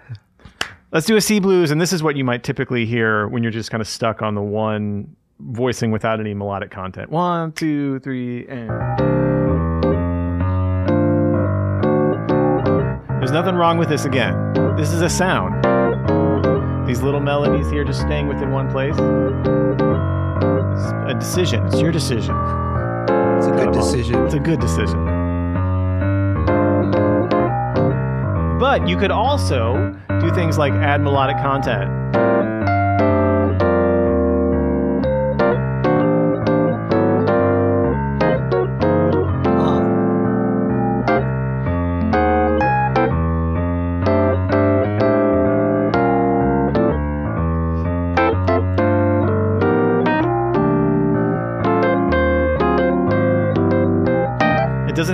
Let's 0.91 1.07
do 1.07 1.15
a 1.15 1.21
C 1.21 1.39
blues, 1.39 1.71
and 1.71 1.81
this 1.81 1.93
is 1.93 2.03
what 2.03 2.17
you 2.17 2.25
might 2.25 2.43
typically 2.43 2.85
hear 2.85 3.29
when 3.29 3.45
you're 3.45 3.53
just 3.53 3.71
kind 3.71 3.81
of 3.81 3.87
stuck 3.87 4.23
on 4.23 4.35
the 4.35 4.43
one 4.43 5.15
voicing 5.39 5.93
without 5.93 6.19
any 6.19 6.35
melodic 6.35 6.73
content. 6.73 7.11
One, 7.11 7.53
two, 7.53 8.01
three, 8.01 8.45
and. 8.49 8.71
There's 13.21 13.31
nothing 13.31 13.55
wrong 13.55 13.79
with 13.79 13.89
this 13.89 14.05
again. 14.05 14.68
This 14.79 14.93
is 14.93 15.03
a 15.03 15.11
sound. 15.11 15.57
These 16.87 17.03
little 17.03 17.19
melodies 17.19 17.69
here 17.69 17.83
just 17.83 18.01
staying 18.01 18.29
within 18.29 18.53
one 18.53 18.71
place. 18.71 18.95
It's 18.95 20.93
a 21.11 21.17
decision. 21.19 21.67
It's 21.67 21.81
your 21.81 21.91
decision. 21.91 22.37
It's 23.37 23.49
a 23.49 23.51
good 23.51 23.73
decision. 23.73 24.25
It's 24.25 24.35
a 24.35 24.39
good 24.39 24.61
decision. 24.61 25.05
But 28.61 28.87
you 28.89 28.97
could 28.97 29.11
also 29.11 29.99
do 30.21 30.33
things 30.33 30.59
like 30.59 30.73
add 30.75 31.01
melodic 31.01 31.39
content. 31.39 32.08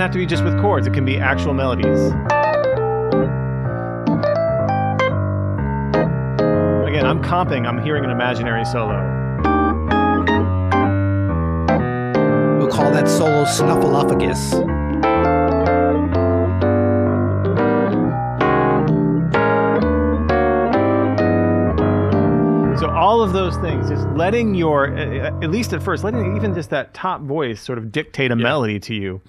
Have 0.04 0.12
to 0.12 0.18
be 0.18 0.26
just 0.26 0.44
with 0.44 0.60
chords, 0.60 0.86
it 0.86 0.92
can 0.92 1.06
be 1.06 1.16
actual 1.16 1.54
melodies. 1.54 2.12
Again, 6.86 7.06
I'm 7.06 7.22
comping, 7.22 7.66
I'm 7.66 7.82
hearing 7.82 8.04
an 8.04 8.10
imaginary 8.10 8.66
solo. 8.66 9.00
We'll 12.58 12.68
call 12.70 12.90
that 12.90 13.08
solo 13.08 13.44
snuffleupagus. 13.46 14.50
So 22.78 22.90
all 22.90 23.22
of 23.22 23.32
those 23.32 23.56
things, 23.56 23.88
just 23.88 24.06
letting 24.08 24.54
your, 24.54 24.94
uh, 24.94 25.28
at 25.42 25.50
least 25.50 25.72
at 25.72 25.82
first, 25.82 26.04
letting 26.04 26.36
even 26.36 26.52
just 26.52 26.68
that 26.68 26.92
top 26.92 27.22
voice 27.22 27.62
sort 27.62 27.78
of 27.78 27.90
dictate 27.90 28.30
a 28.30 28.36
melody 28.36 28.78
to 28.80 28.94
you, 28.94 29.22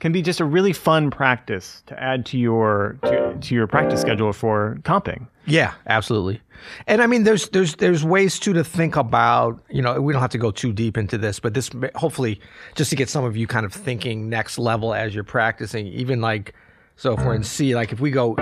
can 0.00 0.12
be 0.12 0.22
just 0.22 0.40
a 0.40 0.44
really 0.44 0.72
fun 0.72 1.10
practice 1.10 1.82
to 1.86 2.02
add 2.02 2.26
to 2.26 2.38
your 2.38 2.98
to, 3.04 3.36
to 3.40 3.54
your 3.54 3.66
practice 3.66 4.00
schedule 4.00 4.32
for 4.32 4.78
comping. 4.82 5.26
Yeah, 5.46 5.74
absolutely. 5.86 6.40
And 6.86 7.00
I 7.02 7.06
mean, 7.06 7.24
there's 7.24 7.48
there's 7.50 7.76
there's 7.76 8.04
ways 8.04 8.38
too 8.38 8.52
to 8.54 8.64
think 8.64 8.96
about. 8.96 9.62
You 9.70 9.82
know, 9.82 10.00
we 10.00 10.12
don't 10.12 10.20
have 10.22 10.30
to 10.32 10.38
go 10.38 10.50
too 10.50 10.72
deep 10.72 10.96
into 10.98 11.16
this, 11.18 11.38
but 11.40 11.54
this 11.54 11.70
hopefully 11.94 12.40
just 12.74 12.90
to 12.90 12.96
get 12.96 13.08
some 13.08 13.24
of 13.24 13.36
you 13.36 13.46
kind 13.46 13.64
of 13.64 13.72
thinking 13.72 14.28
next 14.28 14.58
level 14.58 14.92
as 14.94 15.14
you're 15.14 15.24
practicing. 15.24 15.86
Even 15.86 16.20
like, 16.20 16.54
so 16.96 17.12
if 17.14 17.24
we're 17.24 17.34
in 17.34 17.42
C, 17.44 17.74
like 17.74 17.92
if 17.92 18.00
we 18.00 18.10
go 18.10 18.34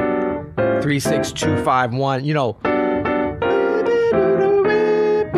three 0.82 0.98
six 1.00 1.32
two 1.32 1.62
five 1.64 1.92
one, 1.92 2.24
you 2.24 2.34
know, 2.34 2.56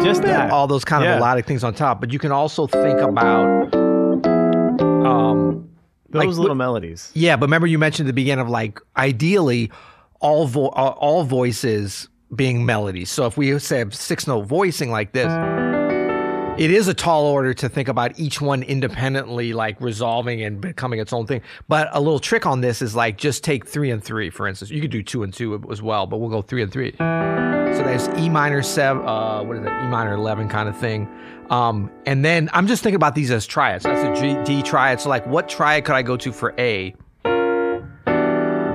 Just 0.05 0.23
that. 0.23 0.51
all 0.51 0.67
those 0.67 0.85
kind 0.85 1.03
of 1.05 1.09
Yeah. 1.09 1.17
melodic 1.17 1.47
things 1.47 1.63
on 1.63 1.75
top. 1.75 2.01
But 2.01 2.13
you 2.13 2.19
can 2.19 2.33
also 2.33 2.67
think 2.67 2.99
about, 3.01 3.75
um, 5.05 5.69
Those 6.11 6.27
like, 6.27 6.37
little 6.39 6.57
melodies. 6.57 7.11
yeah, 7.15 7.37
but 7.37 7.47
remember 7.47 7.67
you 7.67 7.79
mentioned 7.79 8.07
at 8.07 8.11
the 8.11 8.15
beginning 8.15 8.45
of 8.45 8.51
like 8.51 8.81
ideally 8.97 9.71
all 10.21 10.47
vo- 10.47 10.69
all 10.69 10.91
all 10.93 11.25
voices 11.25 12.09
being 12.35 12.67
melodies. 12.67 13.11
So 13.11 13.27
if 13.27 13.37
we 13.37 13.59
say 13.59 13.79
have 13.79 13.95
six 13.95 14.27
note 14.27 14.47
voicing 14.47 14.91
like 14.91 15.13
this, 15.13 15.27
it 16.61 16.71
is 16.71 16.89
a 16.89 16.95
tall 16.95 17.25
order 17.25 17.55
to 17.55 17.71
think 17.71 17.89
about 17.89 18.21
each 18.21 18.39
one 18.43 18.63
independently, 18.63 19.55
like 19.55 19.81
resolving 19.81 20.43
and 20.43 20.61
becoming 20.61 21.01
its 21.01 21.11
own 21.11 21.27
thing. 21.27 21.41
But 21.69 21.89
a 21.93 22.01
little 22.01 22.19
trick 22.19 22.45
on 22.45 22.61
this 22.61 22.83
is 22.83 22.95
like 22.95 23.17
just 23.17 23.43
take 23.43 23.67
three 23.67 23.91
and 23.91 24.05
three, 24.05 24.29
for 24.29 24.47
instance. 24.47 24.71
You 24.71 24.83
could 24.83 24.91
do 24.91 25.03
two 25.03 25.23
and 25.23 25.33
two 25.33 25.59
as 25.71 25.81
well, 25.81 26.07
but 26.07 26.19
we'll 26.19 26.29
go 26.29 26.43
three 26.43 26.63
and 26.63 26.71
three. 26.71 26.95
So 26.99 27.83
there's 27.83 28.09
E 28.19 28.29
minor 28.29 28.61
seven, 28.61 29.09
uh, 29.09 29.43
what 29.43 29.57
is 29.57 29.63
it? 29.63 29.69
E 29.69 29.87
minor 29.87 30.13
eleven 30.13 30.51
kind 30.51 30.69
of 30.69 30.77
thing. 30.77 31.09
Um, 31.49 31.91
and 32.05 32.23
then 32.23 32.51
I'm 32.53 32.67
just 32.67 32.83
thinking 32.83 32.97
about 32.97 33.15
these 33.15 33.31
as 33.31 33.47
triads. 33.47 33.85
That's 33.85 34.21
a 34.21 34.23
G, 34.23 34.37
D 34.45 34.63
triad. 34.63 35.01
So 35.01 35.09
like, 35.09 35.27
what 35.27 35.49
triad 35.49 35.87
could 35.87 35.95
I 35.95 36.03
go 36.03 36.19
to 36.19 36.31
for 36.31 36.55
A? 36.59 36.95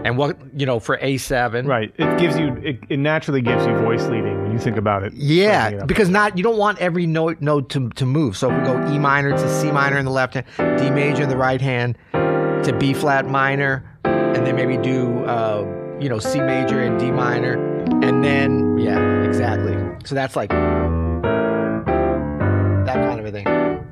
And 0.06 0.18
what 0.20 0.38
you 0.56 0.68
know 0.68 0.80
for 0.80 1.00
A 1.02 1.18
seven? 1.18 1.66
Right. 1.66 1.92
It 1.98 2.20
gives 2.20 2.38
you. 2.38 2.56
It, 2.58 2.78
it 2.90 3.00
naturally 3.00 3.42
gives 3.42 3.66
you 3.66 3.76
voice 3.78 4.04
leading 4.04 4.40
when 4.44 4.52
you 4.52 4.60
think 4.60 4.78
about 4.78 5.02
it. 5.02 5.14
breaking 5.14 5.32
it 5.32 5.34
Yeah, 5.34 5.84
because 5.84 6.10
not 6.10 6.38
you 6.38 6.44
don't 6.44 6.60
want 6.60 6.78
every 6.78 7.08
note 7.08 7.42
note 7.42 7.72
to, 7.72 7.90
to 7.90 8.06
move. 8.06 8.38
So 8.38 8.52
if 8.52 8.60
we 8.60 8.66
go 8.66 8.94
E 8.94 9.00
minor 9.00 9.32
to 9.32 9.62
C 9.62 9.72
minor 9.72 9.98
in 9.98 10.06
the 10.06 10.12
left 10.12 10.36
hand, 10.36 10.46
D 10.78 10.92
major 10.92 11.24
in 11.24 11.30
the 11.30 11.38
right 11.38 11.60
hand, 11.60 11.98
to 12.14 12.78
B 12.80 12.94
flat 12.94 13.26
minor, 13.26 13.84
and 14.04 14.46
then 14.46 14.56
maybe 14.56 14.78
do 14.78 15.26
uh, 15.26 15.66
you 16.00 16.08
know 16.08 16.20
C 16.20 16.40
major 16.40 16.80
and 16.80 17.00
D 17.00 17.12
minor, 17.12 17.54
and 18.04 18.24
then 18.24 18.78
yeah, 18.78 19.24
exactly. 19.24 19.76
So 20.06 20.14
that's 20.14 20.36
like 20.36 20.50
that 20.50 21.24
kind 22.94 23.20
of 23.20 23.26
a 23.26 23.32
thing. 23.32 23.48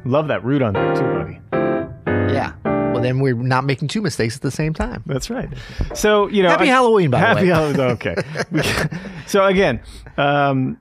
love 0.05 0.27
that 0.27 0.45
root 0.45 0.61
on 0.61 0.73
there 0.73 0.93
too, 0.93 1.01
buddy. 1.01 1.39
Well, 3.03 3.13
then 3.15 3.19
we're 3.21 3.35
not 3.35 3.65
making 3.65 3.89
two 3.89 4.01
mistakes 4.01 4.35
at 4.35 4.41
the 4.41 4.51
same 4.51 4.73
time. 4.73 5.03
That's 5.05 5.29
right. 5.29 5.49
So 5.93 6.27
you 6.27 6.43
know, 6.43 6.49
Happy 6.49 6.63
I- 6.63 6.67
Halloween, 6.67 7.09
by 7.11 7.19
the 7.19 7.25
happy 7.25 7.41
way. 7.41 7.47
Halloween. 7.47 7.79
Okay. 7.93 8.15
so 9.27 9.45
again, 9.45 9.81
um, 10.17 10.77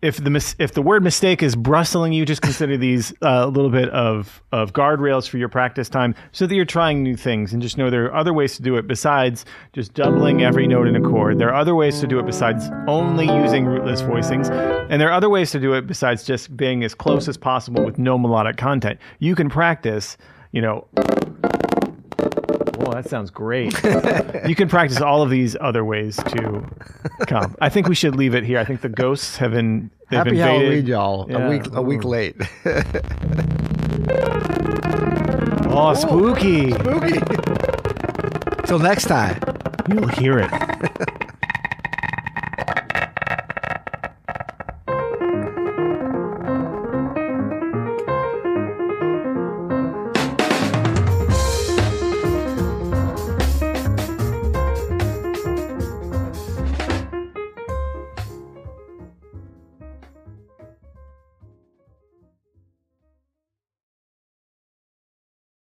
if 0.00 0.22
the 0.22 0.30
mis- 0.30 0.54
if 0.60 0.74
the 0.74 0.82
word 0.82 1.02
mistake 1.02 1.42
is 1.42 1.56
brustling 1.56 2.12
you, 2.12 2.24
just 2.24 2.40
consider 2.40 2.76
these 2.76 3.10
uh, 3.22 3.42
a 3.44 3.46
little 3.48 3.70
bit 3.70 3.88
of 3.88 4.40
of 4.52 4.72
guardrails 4.72 5.28
for 5.28 5.38
your 5.38 5.48
practice 5.48 5.88
time, 5.88 6.14
so 6.30 6.46
that 6.46 6.54
you're 6.54 6.64
trying 6.64 7.02
new 7.02 7.16
things, 7.16 7.52
and 7.52 7.60
just 7.60 7.76
know 7.76 7.90
there 7.90 8.04
are 8.04 8.14
other 8.14 8.32
ways 8.32 8.54
to 8.56 8.62
do 8.62 8.76
it 8.76 8.86
besides 8.86 9.44
just 9.72 9.94
doubling 9.94 10.42
every 10.42 10.68
note 10.68 10.86
in 10.86 10.94
a 10.94 11.00
chord. 11.00 11.38
There 11.40 11.48
are 11.48 11.54
other 11.60 11.74
ways 11.74 11.98
to 12.00 12.06
do 12.06 12.20
it 12.20 12.26
besides 12.26 12.64
only 12.86 13.26
using 13.26 13.64
rootless 13.66 14.00
voicings, 14.02 14.48
and 14.88 15.00
there 15.00 15.08
are 15.08 15.12
other 15.14 15.28
ways 15.30 15.50
to 15.50 15.58
do 15.58 15.72
it 15.72 15.88
besides 15.88 16.22
just 16.22 16.56
being 16.56 16.84
as 16.84 16.94
close 16.94 17.26
as 17.26 17.36
possible 17.36 17.84
with 17.84 17.98
no 17.98 18.16
melodic 18.18 18.56
content. 18.56 19.00
You 19.18 19.34
can 19.34 19.50
practice, 19.50 20.16
you 20.52 20.62
know, 20.62 20.86
that 23.02 23.08
sounds 23.08 23.30
great. 23.30 23.72
you 24.48 24.54
can 24.54 24.68
practice 24.68 25.00
all 25.00 25.22
of 25.22 25.30
these 25.30 25.56
other 25.60 25.84
ways 25.84 26.16
to 26.16 26.64
come. 27.26 27.56
I 27.60 27.68
think 27.68 27.88
we 27.88 27.94
should 27.94 28.16
leave 28.16 28.34
it 28.34 28.44
here. 28.44 28.58
I 28.58 28.64
think 28.64 28.80
the 28.80 28.88
ghosts 28.88 29.36
have 29.36 29.52
been 29.52 29.90
they've 30.10 30.18
Happy 30.18 30.30
invaded. 30.30 30.44
Halloween, 30.44 30.86
y'all. 30.86 31.26
Yeah. 31.30 31.46
A 31.46 31.50
week 31.50 31.62
a 31.72 31.82
week 31.82 32.04
late. 32.04 32.36
Oh, 35.70 35.94
spooky! 35.94 36.72
Spooky. 36.72 37.20
Till 38.66 38.78
next 38.80 39.04
time. 39.04 39.38
You'll 39.88 40.08
hear 40.08 40.38
it. 40.40 40.50